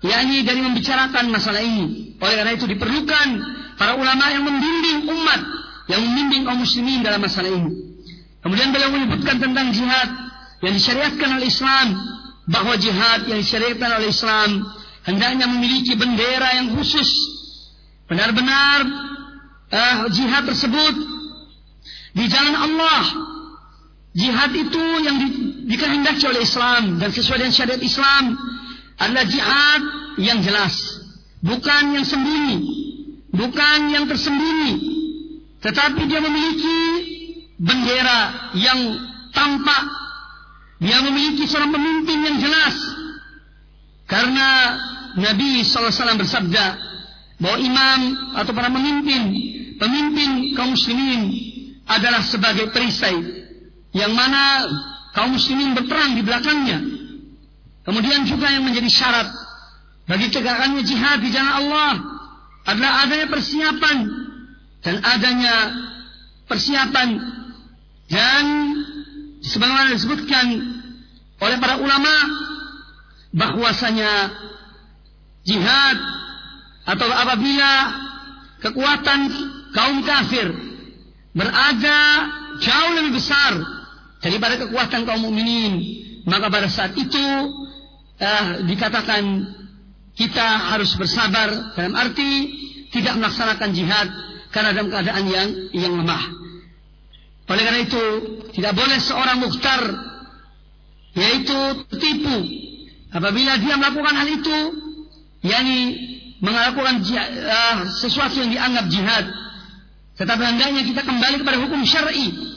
yakni 0.00 0.44
dari 0.44 0.60
membicarakan 0.64 1.28
masalah 1.28 1.60
ini. 1.60 2.16
Oleh 2.16 2.34
karena 2.40 2.52
itu 2.56 2.64
diperlukan 2.64 3.28
para 3.76 3.96
ulama 3.96 4.32
yang 4.32 4.44
membimbing 4.44 5.04
umat, 5.12 5.40
yang 5.92 6.00
membimbing 6.00 6.48
kaum 6.48 6.60
muslimin 6.64 7.04
dalam 7.04 7.20
masalah 7.20 7.52
ini. 7.52 7.72
Kemudian 8.40 8.70
beliau 8.72 8.94
menyebutkan 8.94 9.36
tentang 9.42 9.74
jihad 9.74 10.08
yang 10.64 10.72
disyariatkan 10.72 11.28
oleh 11.36 11.46
Islam, 11.50 11.88
bahwa 12.46 12.78
jihad 12.78 13.26
yang 13.26 13.42
disyariatkan 13.42 13.90
oleh 14.00 14.08
Islam 14.08 14.64
hendaknya 15.02 15.50
memiliki 15.50 15.98
bendera 15.98 16.62
yang 16.62 16.78
khusus. 16.78 17.10
Benar-benar 18.06 18.86
uh, 19.74 20.06
jihad 20.14 20.46
tersebut 20.46 20.94
di 22.14 22.24
jalan 22.30 22.54
Allah 22.54 23.02
Jihad 24.16 24.48
itu 24.56 24.84
yang 25.04 25.20
di, 25.20 25.28
dikehendaki 25.68 26.24
oleh 26.24 26.40
Islam 26.40 26.96
dan 26.96 27.12
sesuai 27.12 27.36
dengan 27.36 27.52
syariat 27.52 27.82
Islam 27.84 28.32
adalah 28.96 29.28
jihad 29.28 29.82
yang 30.16 30.40
jelas, 30.40 30.72
bukan 31.44 31.92
yang 31.92 32.00
sembunyi, 32.08 32.56
bukan 33.28 33.92
yang 33.92 34.08
tersembunyi, 34.08 34.72
tetapi 35.60 36.08
dia 36.08 36.24
memiliki 36.24 36.80
bendera 37.60 38.56
yang 38.56 38.80
tampak, 39.36 39.84
dia 40.80 40.96
memiliki 41.04 41.44
seorang 41.44 41.76
pemimpin 41.76 42.18
yang 42.24 42.36
jelas. 42.40 42.76
Karena 44.08 44.48
Nabi 45.20 45.60
SAW 45.60 45.92
bersabda 46.16 46.64
bahwa 47.36 47.58
imam 47.60 48.00
atau 48.32 48.52
para 48.56 48.72
pemimpin, 48.72 49.22
pemimpin 49.76 50.56
kaum 50.56 50.72
muslimin 50.72 51.36
adalah 51.84 52.24
sebagai 52.24 52.72
perisai 52.72 53.35
yang 53.96 54.12
mana 54.12 54.68
kaum 55.16 55.32
muslimin 55.32 55.72
berperang 55.72 56.12
di 56.12 56.22
belakangnya. 56.22 56.78
Kemudian 57.88 58.28
juga 58.28 58.52
yang 58.52 58.68
menjadi 58.68 58.92
syarat 58.92 59.28
bagi 60.04 60.28
tegakkannya 60.28 60.82
jihad 60.84 61.24
di 61.24 61.32
jalan 61.32 61.54
Allah 61.64 61.92
adalah 62.68 62.92
adanya 63.08 63.26
persiapan 63.32 63.96
dan 64.84 64.94
adanya 65.00 65.54
persiapan 66.44 67.08
dan 68.06 68.44
sebagaimana 69.40 69.96
disebutkan 69.96 70.46
oleh 71.40 71.56
para 71.56 71.80
ulama 71.80 72.14
bahwasanya 73.32 74.30
jihad 75.46 75.96
atau 76.86 77.06
apabila 77.06 77.72
kekuatan 78.62 79.20
kaum 79.74 80.02
kafir 80.06 80.48
berada 81.34 82.00
jauh 82.62 82.92
lebih 82.98 83.18
besar 83.18 83.75
daripada 84.20 84.60
kekuatan 84.60 85.04
kaum 85.04 85.28
mukminin 85.28 85.74
maka 86.26 86.50
pada 86.50 86.66
saat 86.66 86.92
itu 86.98 87.24
uh, 88.18 88.46
dikatakan 88.66 89.22
kita 90.16 90.46
harus 90.74 90.96
bersabar 90.96 91.76
dalam 91.76 91.94
arti 91.94 92.50
tidak 92.90 93.20
melaksanakan 93.20 93.70
jihad 93.76 94.08
karena 94.50 94.72
dalam 94.72 94.88
keadaan 94.88 95.24
yang 95.28 95.48
yang 95.76 95.92
lemah. 96.00 96.24
Oleh 97.46 97.62
karena 97.62 97.80
itu 97.84 98.04
tidak 98.56 98.72
boleh 98.74 98.98
seorang 98.98 99.38
mukhtar 99.38 99.80
yaitu 101.14 101.58
tertipu 101.92 102.36
apabila 103.14 103.56
dia 103.60 103.74
melakukan 103.78 104.14
hal 104.16 104.28
itu 104.28 104.58
yakni 105.46 105.78
melakukan 106.42 107.00
uh, 107.06 107.76
sesuatu 108.02 108.36
yang 108.44 108.52
dianggap 108.52 108.86
jihad 108.92 109.24
tetapi 110.20 110.42
hendaknya 110.44 110.82
kita 110.84 111.00
kembali 111.04 111.40
kepada 111.40 111.56
hukum 111.64 111.80
syar'i 111.88 112.55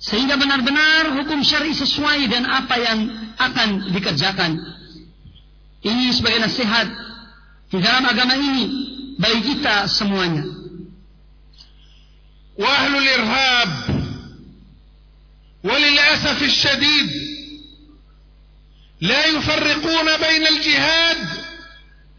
sehingga 0.00 0.40
benar-benar 0.40 1.20
hukum 1.20 1.44
syar'i 1.44 1.76
sesuai 1.76 2.24
dan 2.32 2.48
apa 2.48 2.74
yang 2.80 2.98
akan 3.36 3.92
dikerjakan. 3.92 4.56
Ini 5.84 6.12
sebagai 6.16 6.40
nasihat 6.40 6.88
di 7.68 7.78
dalam 7.84 8.08
agama 8.08 8.32
ini 8.36 8.64
bagi 9.20 9.40
kita 9.54 9.84
semuanya. 9.92 10.60
وأهل 12.60 12.96
الإرهاب 12.96 13.72
وللأسف 15.64 16.42
الشديد 16.42 17.10
لا 19.00 19.26
يفرقون 19.26 20.16
بين 20.16 20.46
الجهاد 20.46 21.28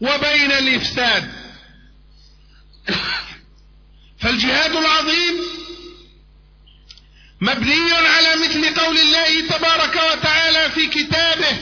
وبين 0.00 0.52
الإفساد 0.52 1.32
فالجهاد 4.18 4.76
العظيم 4.76 5.61
مبني 7.42 7.92
على 7.92 8.36
مثل 8.36 8.80
قول 8.80 8.98
الله 8.98 9.40
تبارك 9.40 10.00
وتعالى 10.12 10.70
في 10.70 10.86
كتابه 10.86 11.58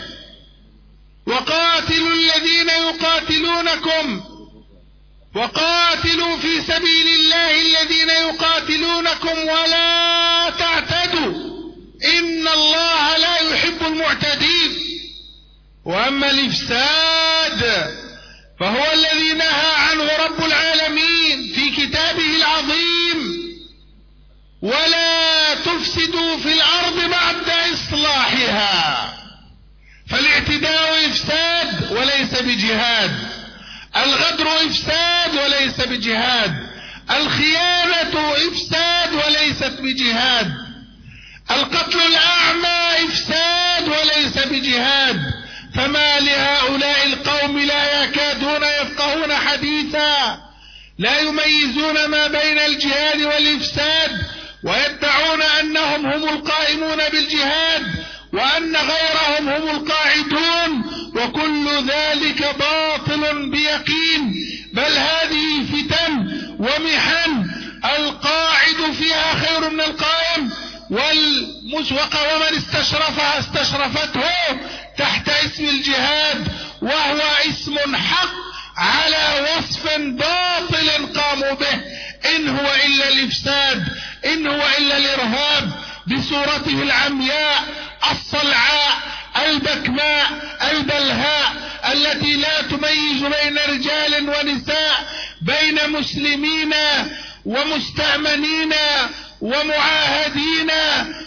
وقاتلوا 1.27 2.15
الذين 2.15 2.69
يقاتلونكم 2.69 4.21
وقاتلوا 5.35 6.37
في 6.37 6.61
سبيل 6.61 7.09
الله 7.09 7.61
الذين 7.61 8.09
يقاتلونكم 8.09 9.39
ولا 9.39 10.51
تعتدوا. 10.59 11.35
إن 12.19 12.49
الله 12.49 13.17
لا 13.17 13.37
يحب 13.53 13.87
المعتدين. 13.87 14.71
وأما 15.85 16.31
الإفساد 16.31 17.61
فهو 18.61 18.93
الذي 18.93 19.33
نهى 19.33 19.73
عنه 19.75 20.17
رب 20.25 20.45
العالمين 20.45 21.53
في 21.55 21.71
كتابه 21.71 22.37
العظيم 22.37 23.10
ولا 24.63 25.55
تفسدوا 25.55 26.39
في 26.39 26.53
الأرض 26.53 27.11
بعد 27.11 27.51
إصلاحها. 27.75 29.13
فالاعتداء 30.11 31.07
إفساد 31.07 31.93
وليس 31.93 32.43
بجهاد. 32.43 33.19
الغدر 33.97 34.49
إفساد 34.67 35.35
وليس 35.35 35.81
بجهاد. 35.81 36.71
الخيانة 37.11 38.35
إفساد 38.49 39.15
وليست 39.15 39.81
بجهاد. 39.81 40.53
القتل 41.51 41.99
الأعمى 42.01 43.09
إفساد 43.09 43.89
وليس 43.89 44.39
بجهاد. 44.39 45.21
فما 45.75 46.21
لهؤلاء 46.21 47.07
القوم 47.07 47.59
لا 47.59 48.05
يكادون 48.05 48.63
يفقهون 48.63 49.37
حديثا. 49.37 50.41
لا 50.99 51.21
يميزون 51.21 52.07
ما 52.07 52.27
بين 52.27 52.59
الجهاد 52.59 53.21
والإفساد. 53.21 54.40
ويدعون 54.65 55.43
أنهم 55.43 56.07
هم 56.07 56.29
القائمون 56.29 56.97
بالجهاد 57.13 57.83
وأن 58.33 58.77
غيرهم 58.77 59.49
هم 59.49 59.71
القاعدون 59.71 60.85
وكل 61.15 61.89
ذلك 61.89 62.57
باطل 62.59 63.51
بيقين. 63.51 64.35
بل 64.73 64.93
هذه 64.97 65.67
فتن 65.73 66.41
ومحن 66.59 67.51
القاعد 67.85 68.93
فيها 68.99 69.35
خير 69.35 69.71
من 69.71 69.81
القائم 69.81 70.51
والمسوق 70.91 72.35
ومن 72.35 72.57
استشرفها 72.57 73.39
استشرفته 73.39 74.31
تحت 74.99 75.29
اسم 75.29 75.65
الجهاد 75.65 76.49
وهو 76.83 77.21
اسم 77.49 77.97
حق 77.97 78.33
على 78.77 79.47
وصف 79.47 79.97
باطل 79.99 81.07
قاموا 81.21 81.55
به 81.55 81.81
إن 82.37 82.49
هو 82.49 82.75
إلا 82.87 83.09
الإفساد. 83.09 83.85
إن 84.25 84.47
هو 84.47 84.69
إلا 84.79 84.97
الإرهاب 84.97 85.71
بصورته 86.07 86.83
العمياء 86.83 87.65
الصلعاء 88.11 89.03
البكماء 89.47 90.27
البلهاء 90.73 91.53
التي 91.93 92.37
لا 92.37 92.63
تميز 92.63 93.23
بين 93.23 93.59
رجال 93.69 94.29
ونساء 94.29 95.09
بين 95.43 95.91
مسلمين 95.91 96.75
ومستأمنين 97.45 98.75
ومعاهدين 99.41 100.71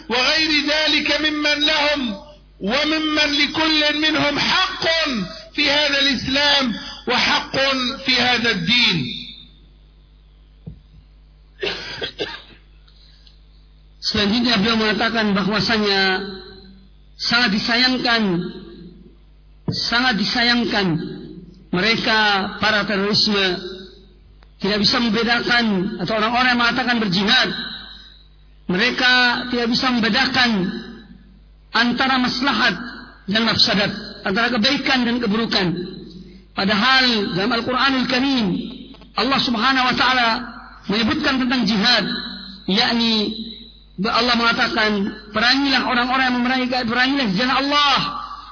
وغير 0.09 0.49
ذلك 0.69 1.21
ممن 1.21 1.59
لهم 1.65 2.15
وممن 2.59 3.33
لكل 3.33 3.97
منهم 3.99 4.39
حق 4.39 4.87
في 5.55 5.71
هذا 5.71 5.99
الإسلام 5.99 6.73
وحق 7.07 7.57
في 8.05 8.21
هذا 8.21 8.51
الدين. 8.51 9.05
Selanjutnya 14.13 14.61
beliau 14.61 14.77
mengatakan 14.77 15.33
bahwasanya 15.33 16.21
sangat 17.17 17.49
disayangkan 17.57 18.45
sangat 19.73 20.21
disayangkan 20.21 21.01
mereka 21.73 22.19
para 22.61 22.85
terorisme 22.85 23.41
tidak 24.61 24.85
bisa 24.85 25.01
membedakan 25.01 25.97
atau 25.97 26.13
orang-orang 26.21 26.49
yang 26.53 26.61
mengatakan 26.61 27.01
berjihad. 27.01 27.49
Mereka 28.69 29.13
tidak 29.49 29.67
bisa 29.73 29.89
membedakan 29.89 30.49
antara 31.73 32.21
maslahat 32.21 32.77
dan 33.25 33.49
mafsadat 33.49 33.91
antara 34.21 34.53
kebaikan 34.53 35.09
dan 35.09 35.17
keburukan. 35.17 35.73
Padahal 36.53 37.33
dalam 37.33 37.49
Al-Qur'anul 37.49 38.05
Karim 38.05 38.61
Allah 39.17 39.41
Subhanahu 39.41 39.89
wa 39.89 39.95
taala 39.97 40.29
menyebutkan 40.85 41.41
tentang 41.41 41.65
jihad 41.65 42.05
yakni 42.69 43.33
Allah 44.01 44.33
mengatakan 44.33 44.91
perangilah 45.29 45.85
orang-orang 45.85 46.25
yang 46.25 46.37
memerangi 46.41 46.67
perangilah 46.89 47.27
jalan 47.37 47.55
Allah. 47.61 47.99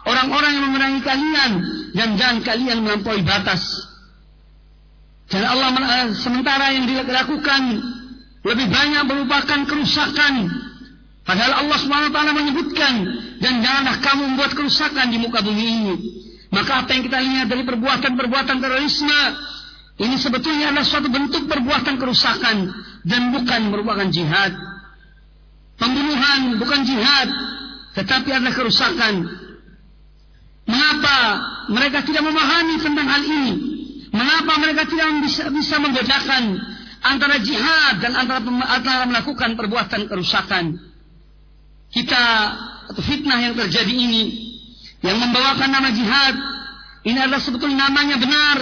Orang-orang 0.02 0.52
yang 0.58 0.66
memerangi 0.70 1.02
kalian 1.06 1.52
dan 1.94 2.10
jangan 2.18 2.38
kalian 2.46 2.78
melampaui 2.82 3.22
batas. 3.26 3.62
Dan 5.30 5.46
Allah 5.46 5.70
eh, 5.78 6.08
sementara 6.18 6.74
yang 6.74 6.86
dilakukan 6.90 7.62
lebih 8.42 8.68
banyak 8.70 9.04
merupakan 9.06 9.60
kerusakan. 9.66 10.34
Padahal 11.22 11.66
Allah 11.66 11.78
SWT 11.78 12.18
menyebutkan 12.34 12.94
dan 13.38 13.62
janganlah 13.62 14.02
kamu 14.02 14.22
membuat 14.34 14.52
kerusakan 14.58 15.14
di 15.14 15.18
muka 15.22 15.46
bumi 15.46 15.66
ini. 15.66 15.94
Maka 16.50 16.84
apa 16.84 16.98
yang 16.98 17.06
kita 17.06 17.20
lihat 17.22 17.48
dari 17.48 17.64
perbuatan-perbuatan 17.64 18.58
terorisme 18.58 19.20
ini 20.02 20.18
sebetulnya 20.18 20.74
adalah 20.74 20.84
suatu 20.84 21.08
bentuk 21.14 21.46
perbuatan 21.46 21.96
kerusakan 22.02 22.74
dan 23.06 23.22
bukan 23.32 23.70
merupakan 23.70 24.10
jihad 24.10 24.71
Pembunuhan 25.82 26.62
bukan 26.62 26.86
jihad, 26.86 27.28
tetapi 27.98 28.30
adalah 28.30 28.54
kerusakan. 28.54 29.26
Mengapa 30.70 31.18
mereka 31.74 32.06
tidak 32.06 32.22
memahami 32.22 32.78
tentang 32.78 33.08
hal 33.10 33.22
ini? 33.26 33.54
Mengapa 34.14 34.62
mereka 34.62 34.86
tidak 34.86 35.26
bisa, 35.26 35.50
bisa 35.50 35.82
membedakan 35.82 36.62
antara 37.02 37.42
jihad 37.42 37.98
dan 37.98 38.14
antara, 38.14 38.46
antara 38.46 39.10
melakukan 39.10 39.58
perbuatan 39.58 40.06
kerusakan? 40.06 40.78
Kita 41.90 42.24
atau 42.94 43.02
fitnah 43.02 43.42
yang 43.42 43.58
terjadi 43.58 43.90
ini 43.90 44.24
yang 45.02 45.18
membawakan 45.18 45.66
nama 45.66 45.90
jihad 45.90 46.36
ini 47.10 47.18
adalah 47.18 47.42
sebetulnya 47.42 47.90
namanya 47.90 48.22
benar 48.22 48.58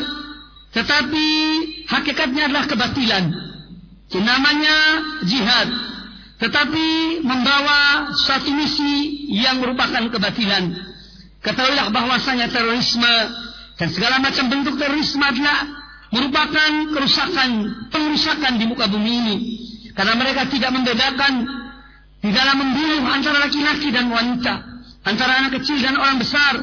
tetapi 0.72 1.26
hakikatnya 1.90 2.48
adalah 2.48 2.66
kebatilan. 2.70 3.26
Namanya 4.10 4.78
jihad 5.26 5.70
tetapi 6.40 7.20
membawa 7.20 8.10
suatu 8.16 8.48
misi 8.56 9.28
yang 9.36 9.60
merupakan 9.60 10.08
kebatilan. 10.08 10.72
Ketahuilah 11.44 11.92
bahwasanya 11.92 12.48
terorisme 12.48 13.14
dan 13.76 13.88
segala 13.92 14.24
macam 14.24 14.48
bentuk 14.48 14.80
terorisme 14.80 15.24
adalah 15.24 15.68
merupakan 16.16 16.72
kerusakan, 16.96 17.50
pengerusakan 17.92 18.56
di 18.56 18.66
muka 18.72 18.88
bumi 18.88 19.12
ini. 19.20 19.38
Karena 19.92 20.16
mereka 20.16 20.48
tidak 20.48 20.72
membedakan 20.72 21.44
di 22.24 22.32
dalam 22.32 22.56
membunuh 22.56 23.04
antara 23.08 23.44
laki-laki 23.44 23.92
dan 23.92 24.08
wanita, 24.08 24.54
antara 25.04 25.44
anak 25.44 25.60
kecil 25.60 25.80
dan 25.84 26.00
orang 26.00 26.24
besar, 26.24 26.56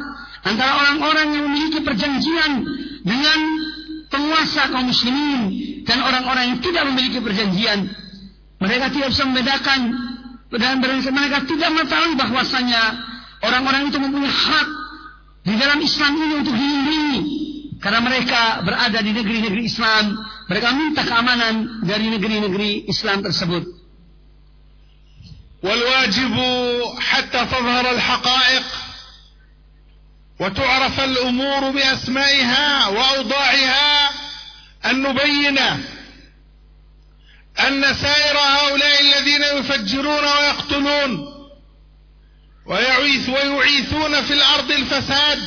antara 0.45 0.73
orang-orang 0.73 1.37
yang 1.37 1.45
memiliki 1.53 1.85
perjanjian 1.85 2.53
dengan 3.05 3.39
penguasa 4.09 4.73
kaum 4.73 4.89
muslimin 4.89 5.41
dan 5.85 6.01
orang-orang 6.01 6.57
yang 6.57 6.59
tidak 6.65 6.85
memiliki 6.89 7.21
perjanjian. 7.21 8.06
Mereka 8.66 8.94
tidak 8.94 9.10
bisa 9.10 9.24
membedakan 9.26 9.80
dan 10.52 10.84
mereka 10.84 11.38
tidak 11.48 11.70
mengetahui 11.72 12.14
bahwasanya 12.20 12.82
orang-orang 13.42 13.88
itu 13.88 13.98
mempunyai 13.98 14.30
hak 14.30 14.68
di 15.42 15.54
dalam 15.58 15.80
Islam 15.82 16.12
ini 16.20 16.34
untuk 16.44 16.54
dilindungi 16.54 17.20
karena 17.82 18.00
mereka 18.04 18.62
berada 18.62 19.00
di 19.02 19.12
negeri-negeri 19.16 19.64
Islam 19.66 20.14
mereka 20.46 20.70
minta 20.76 21.02
keamanan 21.02 21.82
dari 21.88 22.06
negeri-negeri 22.12 22.86
Islam 22.92 23.24
tersebut 23.26 23.82
والواجب 25.62 26.36
حتى 27.00 27.46
تظهر 27.46 27.92
الحقائق 27.92 28.64
وتعرف 30.40 31.00
الأمور 31.00 31.70
بأسمائها 31.70 32.88
وأوضاعها 32.88 34.10
أن 34.86 35.04
نبين 35.04 35.58
أن 37.61 37.95
سائر 37.95 38.39
هؤلاء 38.39 39.01
الذين 39.01 39.43
يفجرون 39.43 40.25
ويقتلون 40.25 41.37
ويعيث 42.67 43.29
ويعيثون 43.29 44.23
في 44.23 44.33
الأرض 44.33 44.71
الفساد 44.71 45.43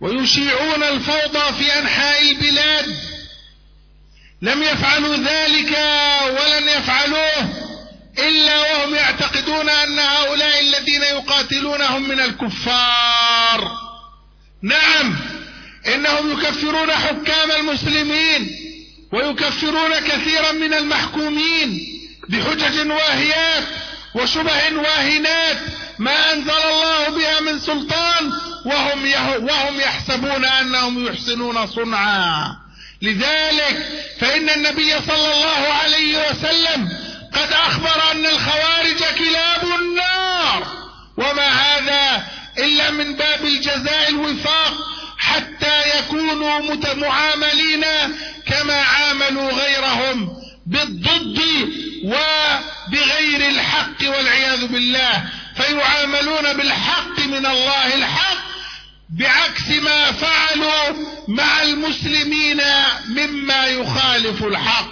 ويشيعون 0.00 0.82
الفوضى 0.82 1.52
في 1.52 1.78
أنحاء 1.78 2.22
البلاد. 2.22 2.96
لم 4.42 4.62
يفعلوا 4.62 5.16
ذلك 5.16 5.78
ولن 6.24 6.68
يفعلوه 6.68 7.64
إلا 8.18 8.58
وهم 8.58 8.94
يعتقدون 8.94 9.68
أن 9.68 9.98
هؤلاء 9.98 10.60
الذين 10.60 11.02
يقاتلونهم 11.02 12.08
من 12.08 12.20
الكفار. 12.20 13.70
نعم 14.62 15.16
إنهم 15.94 16.32
يكفرون 16.32 16.92
حكام 16.92 17.50
المسلمين. 17.50 18.63
ويكفرون 19.14 19.98
كثيرا 19.98 20.52
من 20.52 20.74
المحكومين 20.74 21.80
بحجج 22.28 22.90
واهيات 22.90 23.64
وشبه 24.14 24.76
واهنات 24.76 25.56
ما 25.98 26.32
أنزل 26.32 26.50
الله 26.50 27.08
بها 27.08 27.40
من 27.40 27.60
سلطان 27.60 28.32
وهم, 28.64 29.12
وهم 29.44 29.80
يحسبون 29.80 30.44
أنهم 30.44 31.06
يحسنون 31.06 31.66
صنعا. 31.66 32.56
لذلك 33.02 33.88
فإن 34.20 34.48
النبي 34.50 34.90
صلى 35.08 35.32
الله 35.34 35.72
عليه 35.82 36.30
وسلم 36.30 36.88
قد 37.32 37.52
أخبر 37.52 38.12
أن 38.12 38.26
الخوارج 38.26 39.04
كلاب 39.18 39.80
النار. 39.80 40.66
وما 41.16 41.48
هذا 41.48 42.26
إلا 42.58 42.90
من 42.90 43.14
باب 43.14 43.44
الجزاء 43.44 44.08
الوفاق 44.08 44.74
حتى 45.18 45.98
يكونوا 45.98 46.60
معاملين 46.94 47.84
كما 48.46 48.74
عاملوا 48.74 49.50
غيرهم 49.50 50.36
بالضد 50.66 51.40
وبغير 52.04 53.48
الحق 53.50 54.08
والعياذ 54.08 54.66
بالله. 54.66 55.24
فيعاملون 55.56 56.52
بالحق 56.52 57.20
من 57.26 57.46
الله 57.46 57.94
الحق 57.94 58.44
بعكس 59.18 59.68
ما 59.82 60.12
فعلوا 60.12 61.06
مع 61.28 61.62
المسلمين 61.62 62.60
مما 63.08 63.66
يخالف 63.66 64.44
الحق. 64.44 64.90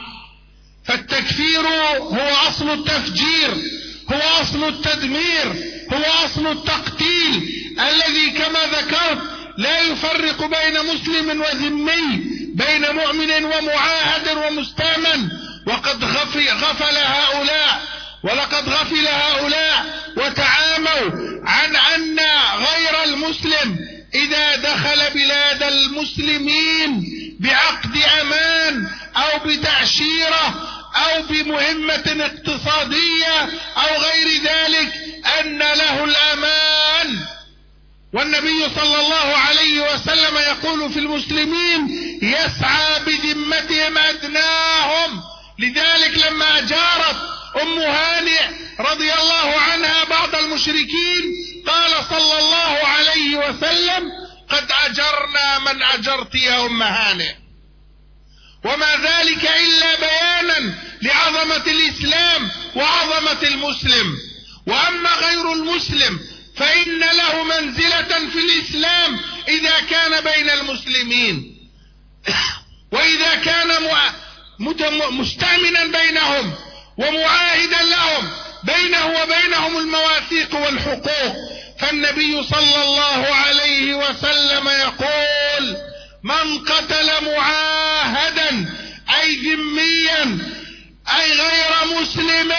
فالتكفير 0.85 1.69
هو 1.99 2.37
أصل 2.49 2.71
التفجير 2.71 3.51
هو 4.13 4.21
أصل 4.43 4.69
التدمير 4.69 5.73
هو 5.93 6.25
أصل 6.25 6.47
التقتيل. 6.47 7.53
الذي 7.81 8.31
كما 8.31 8.61
ذكرت 8.67 9.19
لا 9.59 9.81
يفرق 9.81 10.47
بين 10.47 10.95
مسلم 10.95 11.41
وذمي. 11.41 12.32
بين 12.55 12.95
مؤمن 12.95 13.45
ومعاهد 13.45 14.29
ومستامن. 14.29 15.29
وقد 15.67 16.05
غفل 16.05 16.97
هؤلاء 16.97 17.83
ولقد 18.23 18.69
غفل 18.69 19.07
هؤلاء 19.07 19.85
وتعاموا 20.17 21.11
عن 21.47 21.77
أن 21.77 22.19
غير 22.57 23.05
المسلم 23.05 23.77
إذا 24.15 24.57
دخل 24.57 25.11
بلاد 25.15 25.63
المسلمين 25.63 27.05
بعقد 27.41 27.99
أمان 28.21 28.87
أو 29.17 29.39
بتعشيرة 29.47 30.69
أو 30.97 31.23
بمهمة 31.23 32.25
اقتصادية 32.25 33.41
أو 33.77 33.97
غير 33.99 34.43
ذلك 34.43 34.93
أن 35.41 35.59
له 35.59 36.05
الأمان. 36.05 37.19
والنبي 38.13 38.69
صلى 38.77 39.01
الله 39.01 39.37
عليه 39.37 39.95
وسلم 39.95 40.37
يقول 40.37 40.93
في 40.93 40.99
المسلمين 40.99 41.89
يسعى 42.23 43.01
بذمتهم 43.01 43.99
أدناهم. 43.99 45.23
لذلك 45.59 46.27
لما 46.27 46.59
أجارت 46.59 47.17
أم 47.63 47.79
هانئ 47.79 48.43
رضي 48.81 49.13
الله 49.13 49.61
عنها 49.61 50.05
بعض 50.05 50.35
المشركين 50.35 51.23
قال 51.67 51.91
صلى 52.11 52.39
الله 52.39 52.79
عليه 52.87 53.37
وسلم 53.37 54.11
قد 54.49 54.73
أجرنا 54.85 55.59
من 55.59 55.83
أجرت 55.83 56.35
يا 56.35 56.67
أم 56.67 56.83
هانئ. 56.83 57.35
وما 58.65 58.97
ذلك 58.97 59.45
إلا 59.45 59.95
بيانا 60.01 60.75
لعظمة 61.03 61.65
الإسلام 61.67 62.51
وعظمة 62.75 63.43
المسلم. 63.43 64.19
وأما 64.67 65.11
غير 65.11 65.53
المسلم 65.53 66.21
فإن 66.63 67.01
له 67.01 67.43
منزلة 67.43 68.31
في 68.31 68.39
الإسلام 68.39 69.21
إذا 69.49 69.81
كان 69.91 70.21
بين 70.21 70.51
المسلمين. 70.51 71.57
وإذا 72.93 73.35
كان 73.35 73.69
مستأمنا 75.11 75.85
بينهم 75.87 76.55
ومعاهدا 76.99 77.83
لهم 77.83 78.31
بينه 78.65 79.07
وبينهم 79.07 79.79
المواثيق 79.79 80.55
والحقوق. 80.55 81.37
فالنبي 81.81 82.43
صلى 82.43 82.83
الله 82.85 83.35
عليه 83.35 83.95
وسلم 83.95 84.69
يقول 84.69 85.77
من 86.23 86.59
قتل 86.65 87.25
معاهدا 87.25 88.75
أي 89.23 89.37
ذميا 89.37 90.39
أي 91.09 91.33
غير 91.33 92.01
مسلم 92.01 92.53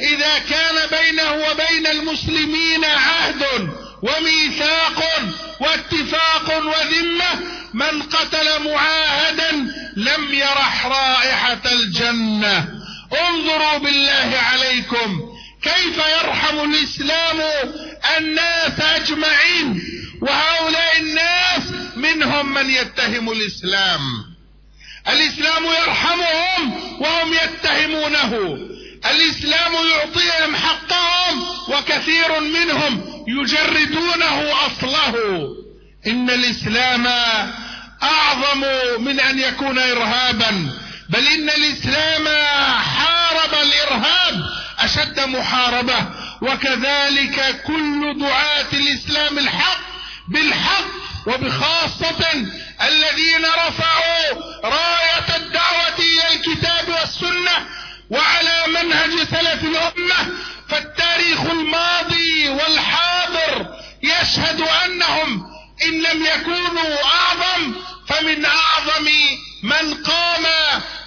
إذا 0.00 0.38
كان 0.38 1.00
بينه 1.00 1.32
وبين 1.32 1.86
المسلمين 1.86 2.84
عهد 2.84 3.68
وميثاق 4.02 5.04
واتفاق 5.60 6.56
وذمة 6.56 7.40
من 7.74 8.02
قتل 8.02 8.62
معاهدا 8.72 9.50
لم 9.96 10.34
يرح 10.34 10.86
رائحة 10.86 11.60
الجنة. 11.72 12.68
انظروا 13.28 13.78
بالله 13.78 14.38
عليكم 14.52 15.20
كيف 15.62 15.98
يرحم 15.98 16.70
الإسلام 16.70 17.40
الناس 18.18 18.80
أجمعين 18.80 19.82
وهؤلاء 20.22 20.98
الناس 21.00 21.62
منهم 21.96 22.54
من 22.54 22.70
يتهم 22.70 23.32
الإسلام. 23.32 24.00
الإسلام 25.08 25.64
يرحمهم 25.64 26.72
وهم 27.00 27.32
يتهمونه. 27.32 28.58
الإسلام 29.10 29.72
يعطيهم 29.72 30.56
حقهم 30.56 31.44
وكثير 31.68 32.40
منهم 32.40 33.24
يجردونه 33.28 34.66
أصله. 34.66 35.14
إن 36.06 36.30
الإسلام 36.30 37.06
أعظم 38.02 38.64
من 38.98 39.20
أن 39.20 39.38
يكون 39.38 39.78
إرهابا. 39.78 40.70
بل 41.08 41.26
إن 41.26 41.50
الإسلام 41.50 42.28
حارب 42.78 43.54
الإرهاب 43.62 44.42
أشد 44.78 45.20
محاربة. 45.20 46.06
وكذلك 46.42 47.62
كل 47.66 48.18
دعاة 48.20 48.66
الإسلام 48.72 49.38
الحق 49.38 49.80
بالحق 50.28 50.86
وبخاصة 51.26 52.46
الذين 52.82 53.44
رفعوا 53.44 54.42
راية 54.64 55.36
الدعوة 55.36 55.98
إلى 55.98 56.34
الكتاب 56.34 56.88
والسنة 56.88 57.66
وعلى 58.10 58.64
منهج 58.66 59.10
سلف 59.10 59.64
الأمة 59.64 60.32
فالتاريخ 60.68 61.40
الماضي 61.40 62.48
والحاضر 62.48 63.66
يشهد 64.02 64.60
أنهم 64.84 65.46
إن 65.86 66.02
لم 66.02 66.26
يكونوا 66.26 67.04
أعظم 67.04 67.72
فمن 68.08 68.44
أعظم 68.44 69.08
من 69.66 69.94
قام 69.94 70.44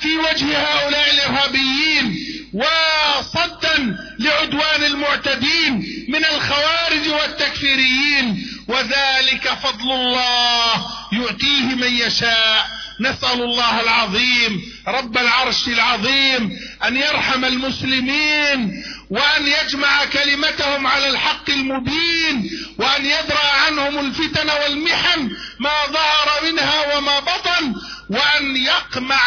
في 0.01 0.18
وجه 0.18 0.57
هؤلاء 0.57 1.14
الإرهابيين 1.14 2.16
وصدا 2.53 3.95
لعدوان 4.20 4.84
المعتدين 4.84 6.05
من 6.10 6.26
الخوارج 6.26 7.10
والتكفيريين 7.10 8.47
وذلك 8.68 9.49
فضل 9.64 9.91
الله 9.91 10.88
يؤتيه 11.14 11.76
من 11.76 11.93
يشاء. 11.93 12.80
نسأل 13.01 13.41
الله 13.41 13.82
العظيم 13.82 14.62
رب 14.88 15.18
العرش 15.18 15.68
العظيم 15.68 16.60
أن 16.88 16.97
يرحم 16.97 17.45
المسلمين 17.45 18.84
وأن 19.10 19.47
يجمع 19.47 20.05
كلمتهم 20.05 20.88
على 20.88 21.07
الحق 21.07 21.49
المبين 21.49 22.51
وأن 22.78 23.05
يدرأ 23.05 23.51
عنهم 23.66 23.99
الفتن 23.99 24.49
والمحن 24.49 25.30
ما 25.60 25.86
ظهر 25.91 26.51
منها 26.51 26.97
وما 26.97 27.20
بطن 27.20 27.76
وأن 28.10 28.55
يقمع 28.55 29.22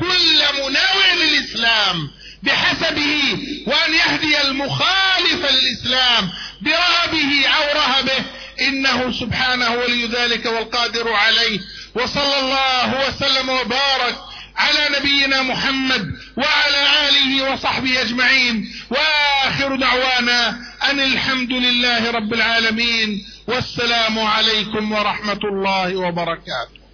كل 0.00 0.42
مناوع 0.58 1.12
للإسلام 1.14 2.10
بحسبه 2.42 3.38
وأن 3.66 3.94
يهدي 3.94 4.40
المخالف 4.40 5.50
للإسلام 5.50 6.30
برهبه 6.60 7.48
أو 7.48 7.78
رهبه. 7.78 8.24
إنه 8.60 9.12
سبحانه 9.12 9.70
ولي 9.70 10.06
ذلك 10.06 10.46
والقادر 10.46 11.12
عليه. 11.12 11.60
وصلى 11.94 12.40
الله 12.40 13.08
وسلم 13.08 13.48
وبارك 13.48 14.16
على 14.56 14.98
نبينا 14.98 15.42
محمد 15.42 16.06
وعلى 16.36 17.08
آله 17.08 17.52
وصحبه 17.52 18.02
أجمعين. 18.02 18.72
وآخر 18.90 19.76
دعوانا 19.76 20.48
أن 20.90 21.00
الحمد 21.00 21.52
لله 21.52 22.10
رب 22.10 22.34
العالمين. 22.34 23.26
والسلام 23.46 24.18
عليكم 24.18 24.92
ورحمة 24.92 25.40
الله 25.44 25.96
وبركاته. 25.96 26.85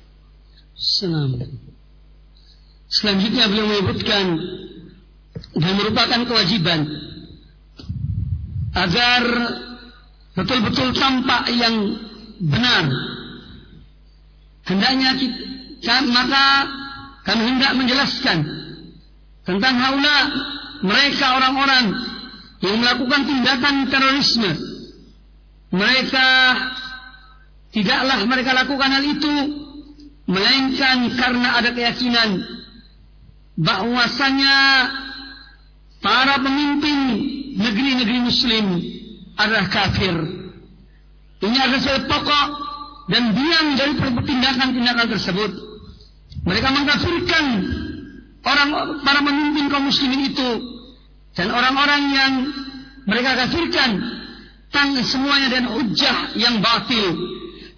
Assalamualaikum. 0.83 1.63
Selanjutnya 2.91 3.47
beliau 3.47 3.71
menyebutkan 3.71 4.25
dan 5.55 5.73
merupakan 5.79 6.21
kewajiban 6.27 6.91
agar 8.75 9.23
betul-betul 10.35 10.91
tampak 10.99 11.55
yang 11.55 12.03
benar. 12.43 12.91
Hendaknya 14.67 15.23
kita, 15.23 16.03
maka 16.11 16.67
kami 17.31 17.43
hendak 17.47 17.79
menjelaskan 17.79 18.39
tentang 19.47 19.75
haula 19.79 20.19
mereka 20.83 21.39
orang-orang 21.39 21.95
yang 22.59 22.77
melakukan 22.83 23.23
tindakan 23.23 23.87
terorisme. 23.87 24.51
Mereka 25.71 26.29
tidaklah 27.71 28.19
mereka 28.27 28.51
lakukan 28.51 28.91
hal 28.91 29.05
itu 29.07 29.62
melainkan 30.27 31.11
karena 31.19 31.59
ada 31.59 31.71
keyakinan 31.75 32.41
bahwasanya 33.59 34.57
para 36.01 36.41
pemimpin 36.41 36.99
negeri-negeri 37.59 38.19
muslim 38.23 38.67
adalah 39.37 39.67
kafir. 39.69 40.15
Ini 41.43 41.59
adalah 41.59 41.81
sesuatu 41.83 42.07
pokok 42.07 42.49
dan 43.11 43.35
biang 43.35 43.69
dari 43.75 43.93
tindakan-tindakan 43.99 45.07
tersebut. 45.11 45.51
Mereka 46.43 46.69
mengkafirkan 46.71 47.45
orang 48.43 48.69
para 49.03 49.21
pemimpin 49.23 49.71
kaum 49.71 49.87
muslimin 49.91 50.31
itu 50.31 50.51
dan 51.35 51.51
orang-orang 51.51 52.03
yang 52.11 52.33
mereka 53.07 53.47
kafirkan 53.47 53.91
tang 54.73 54.97
semuanya 55.05 55.53
dan 55.53 55.65
hujah 55.71 56.35
yang 56.39 56.59
batil 56.63 57.05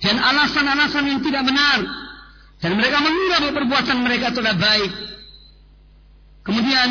dan 0.01 0.16
alasan-alasan 0.20 1.05
yang 1.09 1.20
tidak 1.24 1.42
benar 1.49 2.03
dan 2.62 2.70
mereka 2.78 2.98
mengira 3.02 3.36
bahwa 3.42 3.55
perbuatan 3.61 3.98
mereka 4.02 4.24
itu 4.32 4.38
adalah 4.40 4.59
baik. 4.59 4.92
Kemudian 6.44 6.90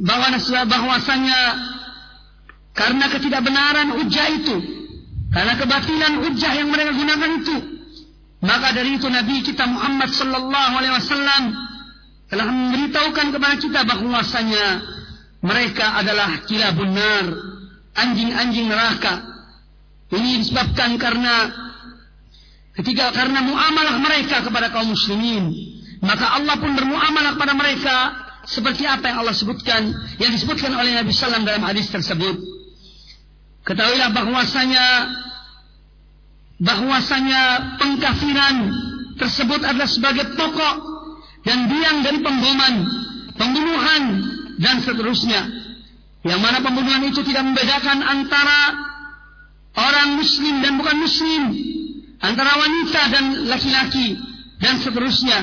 bahwasanya 0.00 1.40
karena 2.72 3.04
ketidakbenaran 3.10 3.88
hujah 3.98 4.26
itu, 4.32 4.56
karena 5.34 5.54
kebatilan 5.58 6.12
hujah 6.24 6.52
yang 6.56 6.68
mereka 6.70 6.94
gunakan 6.94 7.30
itu, 7.42 7.56
maka 8.42 8.74
dari 8.74 8.98
itu 8.98 9.06
Nabi 9.06 9.44
kita 9.44 9.66
Muhammad 9.66 10.10
sallallahu 10.10 10.72
alaihi 10.78 10.94
wasallam 10.98 11.42
telah 12.32 12.46
memberitahukan 12.48 13.26
kepada 13.28 13.56
kita 13.60 13.80
bahwasanya 13.84 14.66
mereka 15.42 16.00
adalah 16.00 16.42
kila 16.48 16.72
benar, 16.72 17.24
anjing-anjing 17.98 18.66
neraka. 18.70 19.20
Ini 20.12 20.44
disebabkan 20.44 20.96
karena 21.00 21.50
ketika 22.76 23.12
karena 23.12 23.44
muamalah 23.44 23.96
mereka 24.00 24.44
kepada 24.44 24.72
kaum 24.72 24.92
muslimin, 24.92 25.52
maka 26.00 26.40
Allah 26.40 26.56
pun 26.58 26.72
bermuamalah 26.72 27.36
kepada 27.36 27.54
mereka 27.54 27.96
seperti 28.48 28.88
apa 28.88 29.12
yang 29.12 29.22
Allah 29.22 29.36
sebutkan, 29.36 29.92
yang 30.18 30.32
disebutkan 30.34 30.74
oleh 30.74 30.98
Nabi 30.98 31.12
Sallam 31.14 31.46
dalam 31.46 31.62
hadis 31.62 31.86
tersebut. 31.92 32.42
Ketahuilah 33.62 34.10
bahwasanya 34.10 34.86
bahwasanya 36.62 37.42
pengkafiran 37.78 38.56
tersebut 39.18 39.62
adalah 39.62 39.86
sebagai 39.86 40.34
pokok 40.34 40.76
dan 41.46 41.70
biang 41.70 42.02
dari 42.02 42.18
pemboman, 42.22 42.74
pembunuhan 43.38 44.02
dan 44.58 44.82
seterusnya. 44.82 45.62
Yang 46.22 46.38
mana 46.38 46.58
pembunuhan 46.62 47.02
itu 47.02 47.22
tidak 47.26 47.42
membedakan 47.50 47.98
antara 47.98 48.60
orang 49.74 50.22
muslim 50.22 50.62
dan 50.62 50.78
bukan 50.78 50.96
muslim, 51.02 51.42
antara 52.22 52.54
wanita 52.56 53.00
dan 53.10 53.24
laki-laki 53.50 54.16
dan 54.62 54.78
seterusnya. 54.78 55.38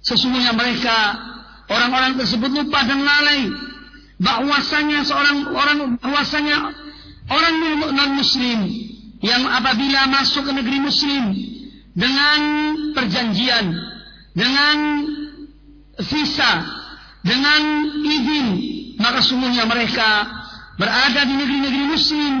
Sesungguhnya 0.00 0.54
mereka 0.54 0.94
orang-orang 1.68 2.16
tersebut 2.16 2.50
lupa 2.54 2.86
dan 2.86 3.02
lalai 3.02 3.50
bahwasanya 4.18 5.02
seorang 5.06 5.46
orang 5.52 5.78
bahwasanya 5.98 6.56
orang 7.28 7.54
non 7.92 8.10
muslim 8.18 8.58
yang 9.18 9.42
apabila 9.46 10.06
masuk 10.10 10.46
ke 10.46 10.52
negeri 10.54 10.78
muslim 10.78 11.34
dengan 11.94 12.40
perjanjian 12.94 13.74
dengan 14.34 14.76
visa 15.98 16.52
dengan 17.26 17.62
izin 18.06 18.46
maka 19.02 19.18
sungguhnya 19.22 19.66
mereka 19.66 20.26
berada 20.78 21.26
di 21.26 21.34
negeri-negeri 21.34 21.84
muslim 21.90 22.32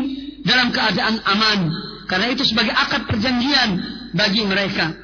dalam 0.46 0.70
keadaan 0.70 1.18
aman 1.26 1.87
karena 2.08 2.32
itu 2.32 2.42
sebagai 2.48 2.72
akad 2.72 3.04
perjanjian 3.04 3.70
bagi 4.16 4.42
mereka. 4.48 4.96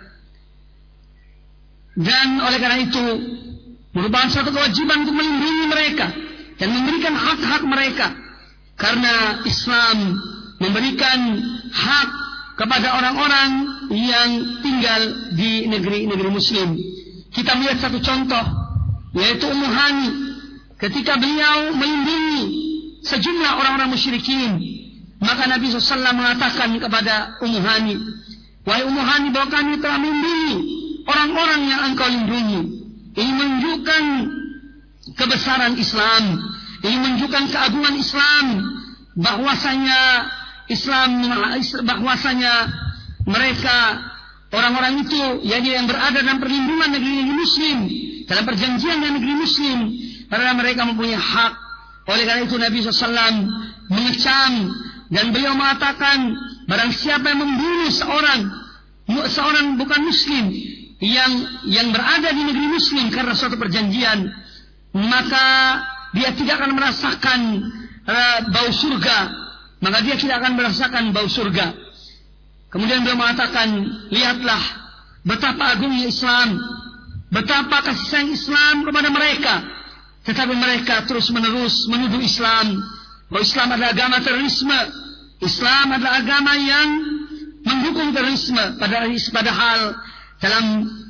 Dan 1.95 2.41
oleh 2.41 2.59
karena 2.59 2.79
itu 2.81 3.05
merupakan 3.95 4.33
satu 4.33 4.51
kewajiban 4.51 5.07
untuk 5.07 5.15
melindungi 5.15 5.65
mereka 5.71 6.07
dan 6.57 6.69
memberikan 6.73 7.15
hak-hak 7.15 7.63
mereka. 7.69 8.09
Karena 8.75 9.45
Islam 9.47 10.19
memberikan 10.59 11.19
hak 11.71 12.09
kepada 12.59 12.99
orang-orang 12.99 13.51
yang 13.95 14.31
tinggal 14.65 15.03
di 15.37 15.71
negeri-negeri 15.71 16.31
muslim. 16.33 16.75
Kita 17.31 17.55
melihat 17.55 17.85
satu 17.85 18.01
contoh 18.01 18.45
yaitu 19.15 19.47
Ummu 19.47 19.69
Hani. 19.69 20.11
Ketika 20.75 21.21
beliau 21.21 21.71
melindungi 21.77 22.45
sejumlah 23.07 23.53
orang-orang 23.63 23.95
musyrikin 23.95 24.75
maka 25.25 25.49
Nabi 25.49 25.73
SAW 25.73 26.05
mengatakan 26.13 26.77
kepada 26.77 27.41
Ummu 27.41 27.61
Hani 27.65 27.97
wahai 28.69 28.85
Ummu 28.85 29.01
Hani 29.01 29.29
bahwa 29.33 29.49
kami 29.49 29.81
telah 29.81 29.97
melindungi 29.97 30.85
orang-orang 31.09 31.61
yang 31.69 31.81
engkau 31.93 32.09
lindungi. 32.09 32.61
Ini 33.15 33.33
menunjukkan 33.33 34.05
kebesaran 35.15 35.79
Islam. 35.79 36.25
Ini 36.85 36.97
menunjukkan 36.99 37.45
keagungan 37.53 37.95
Islam. 37.97 38.47
Bahwasanya 39.15 40.01
Islam, 40.67 41.23
bahwasanya 41.87 42.53
mereka 43.29 43.77
orang-orang 44.51 45.07
itu 45.07 45.45
yakni 45.47 45.79
yang 45.79 45.87
berada 45.87 46.19
dalam 46.19 46.43
perlindungan 46.43 46.91
negeri-negeri 46.99 47.37
Muslim, 47.37 47.79
dalam 48.27 48.45
perjanjian 48.49 48.97
dengan 48.99 49.15
negeri 49.23 49.35
Muslim, 49.39 49.79
karena 50.27 50.51
mereka 50.59 50.83
mempunyai 50.83 51.15
hak. 51.15 51.53
Oleh 52.05 52.25
karena 52.27 52.43
itu 52.45 52.57
Nabi 52.59 52.77
SAW 52.85 53.39
mengecam 53.89 54.53
dan 55.13 55.35
beliau 55.35 55.53
mengatakan 55.57 56.33
barang 56.69 56.93
siapa 56.97 57.33
yang 57.33 57.41
membunuh 57.45 57.91
seorang 57.93 58.41
seorang 59.29 59.77
bukan 59.77 60.01
Muslim 60.05 60.45
yang 61.03 61.33
yang 61.69 61.93
berada 61.93 62.33
di 62.33 62.43
negeri 62.49 62.73
muslim 62.73 63.13
karena 63.13 63.37
suatu 63.37 63.61
perjanjian 63.61 64.25
maka 64.95 65.83
dia 66.15 66.31
tidak 66.33 66.63
akan 66.63 66.73
merasakan 66.79 67.41
uh, 68.07 68.39
bau 68.55 68.71
surga. 68.71 69.19
Maka 69.83 69.99
dia 70.01 70.17
tidak 70.17 70.41
akan 70.41 70.53
merasakan 70.57 71.03
bau 71.11 71.27
surga. 71.29 71.75
Kemudian 72.71 73.03
beliau 73.03 73.19
mengatakan 73.19 73.69
lihatlah 74.09 74.63
betapa 75.27 75.77
agungnya 75.77 76.09
Islam 76.09 76.59
betapa 77.29 77.83
kasih 77.91 78.07
sayang 78.07 78.31
Islam 78.31 78.75
kepada 78.87 79.09
mereka. 79.11 79.55
Tetapi 80.25 80.55
mereka 80.57 81.05
terus 81.05 81.29
menerus 81.35 81.85
menuduh 81.91 82.23
Islam 82.23 82.81
bahwa 83.31 83.43
Islam 83.43 83.69
adalah 83.73 83.91
agama 83.93 84.17
terorisme 84.21 84.81
Islam 85.45 85.87
adalah 85.93 86.15
agama 86.25 86.53
yang 86.57 86.89
mendukung 87.65 88.13
terorisme 88.17 88.77
padahal 88.79 89.97
dalam 90.41 90.65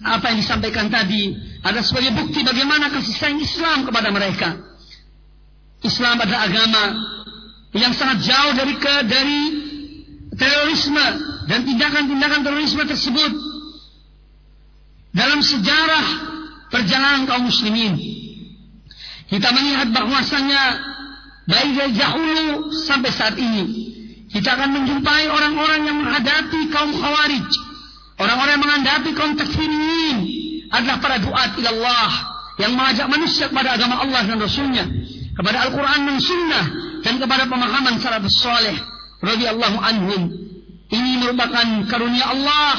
apa 0.06 0.30
yang 0.30 0.38
disampaikan 0.38 0.86
tadi 0.90 1.34
ada 1.64 1.80
sebagai 1.80 2.14
bukti 2.14 2.44
bagaimana 2.44 2.92
kasih 2.92 3.14
sayang 3.16 3.40
Islam 3.40 3.88
kepada 3.88 4.12
mereka. 4.12 4.54
Islam 5.84 6.16
adalah 6.20 6.48
agama 6.48 6.84
yang 7.74 7.92
sangat 7.92 8.24
jauh 8.24 8.52
dari 8.56 8.74
ke 8.78 8.94
dari 9.08 9.40
terorisme 10.38 11.06
dan 11.50 11.60
tindakan-tindakan 11.66 12.40
terorisme 12.46 12.82
tersebut 12.86 13.32
dalam 15.14 15.40
sejarah 15.40 16.06
perjalanan 16.70 17.26
kaum 17.26 17.48
muslimin. 17.48 17.96
Kita 19.28 19.50
melihat 19.56 19.88
bahwasanya 19.90 20.62
baik 21.44 21.70
dari 21.76 21.92
dahulu 21.96 22.72
sampai 22.72 23.10
saat 23.12 23.36
ini 23.36 23.92
kita 24.32 24.56
akan 24.58 24.68
menjumpai 24.74 25.30
orang-orang 25.30 25.80
yang 25.86 25.96
menghadapi 26.02 26.60
kaum 26.72 26.90
khawarij 26.90 27.48
Orang-orang 28.14 28.52
yang 28.54 28.62
menghadapi 28.62 29.10
kaum 29.18 29.32
takfirin 29.34 30.18
adalah 30.70 31.02
para 31.02 31.18
duat 31.18 31.50
ila 31.58 31.70
Allah 31.74 32.10
yang 32.62 32.78
mengajak 32.78 33.06
manusia 33.10 33.50
kepada 33.50 33.74
agama 33.74 33.98
Allah 34.06 34.22
dan 34.22 34.38
Rasulnya, 34.38 34.86
kepada 35.34 35.66
Al-Quran 35.66 36.00
dan 36.06 36.18
Sunnah 36.22 36.64
dan 37.02 37.14
kepada 37.18 37.50
pemahaman 37.50 37.98
salafus 37.98 38.38
saleh 38.38 38.78
radhiyallahu 39.18 39.78
anhum. 39.82 40.30
Ini 40.94 41.26
merupakan 41.26 41.66
karunia 41.90 42.30
Allah 42.30 42.78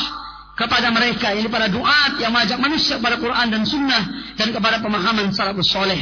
kepada 0.55 0.87
mereka 0.95 1.35
ini 1.35 1.51
para 1.51 1.67
duat 1.67 2.15
yang 2.23 2.31
mengajak 2.31 2.55
manusia 2.63 2.95
kepada 2.95 3.19
Quran 3.19 3.47
dan 3.51 3.67
Sunnah 3.67 4.03
dan 4.39 4.55
kepada 4.55 4.79
pemahaman 4.79 5.35
salafus 5.35 5.67
saleh. 5.67 5.99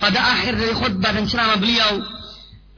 Pada 0.00 0.20
akhir 0.32 0.56
dari 0.56 0.72
khutbah 0.72 1.12
dan 1.12 1.28
ceramah 1.28 1.60
beliau, 1.60 2.00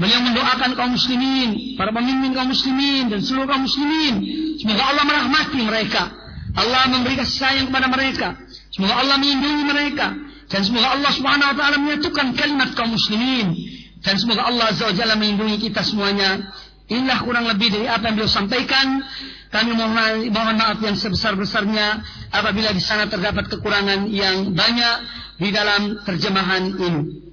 Beliau 0.03 0.19
mendoakan 0.19 0.75
kaum 0.75 0.99
muslimin, 0.99 1.79
para 1.79 1.95
pemimpin 1.95 2.35
kaum 2.35 2.51
muslimin 2.51 3.07
dan 3.07 3.23
seluruh 3.23 3.47
kaum 3.47 3.63
muslimin. 3.69 4.15
Semoga 4.59 4.83
Allah 4.89 5.05
merahmati 5.07 5.63
mereka. 5.63 6.11
Allah 6.59 6.91
memberi 6.91 7.23
kasih 7.23 7.39
sayang 7.39 7.67
kepada 7.71 7.87
mereka. 7.87 8.35
Semoga 8.75 8.99
Allah 8.99 9.17
melindungi 9.23 9.63
mereka. 9.63 10.11
Dan 10.51 10.67
semoga 10.67 10.99
Allah 10.99 11.13
subhanahu 11.15 11.49
wa 11.53 11.57
ta'ala 11.57 11.77
menyatukan 11.79 12.27
kalimat 12.35 12.75
kaum 12.75 12.91
muslimin. 12.93 13.55
Dan 14.03 14.19
semoga 14.19 14.49
Allah 14.51 14.75
azza 14.75 14.91
wa 14.91 14.95
jalla 14.97 15.15
melindungi 15.15 15.71
kita 15.71 15.87
semuanya. 15.87 16.51
Inilah 16.91 17.23
kurang 17.23 17.47
lebih 17.47 17.71
dari 17.71 17.87
apa 17.87 18.11
yang 18.11 18.19
beliau 18.19 18.33
sampaikan. 18.33 19.07
Kami 19.53 19.77
mohon, 19.77 20.33
mohon 20.33 20.57
maaf 20.57 20.81
yang 20.81 20.97
sebesar-besarnya 20.97 22.01
apabila 22.33 22.73
di 22.73 22.81
sana 22.81 23.05
terdapat 23.05 23.53
kekurangan 23.53 24.09
yang 24.09 24.57
banyak 24.57 24.97
di 25.37 25.53
dalam 25.53 26.01
terjemahan 26.09 26.73
ini. 26.73 27.32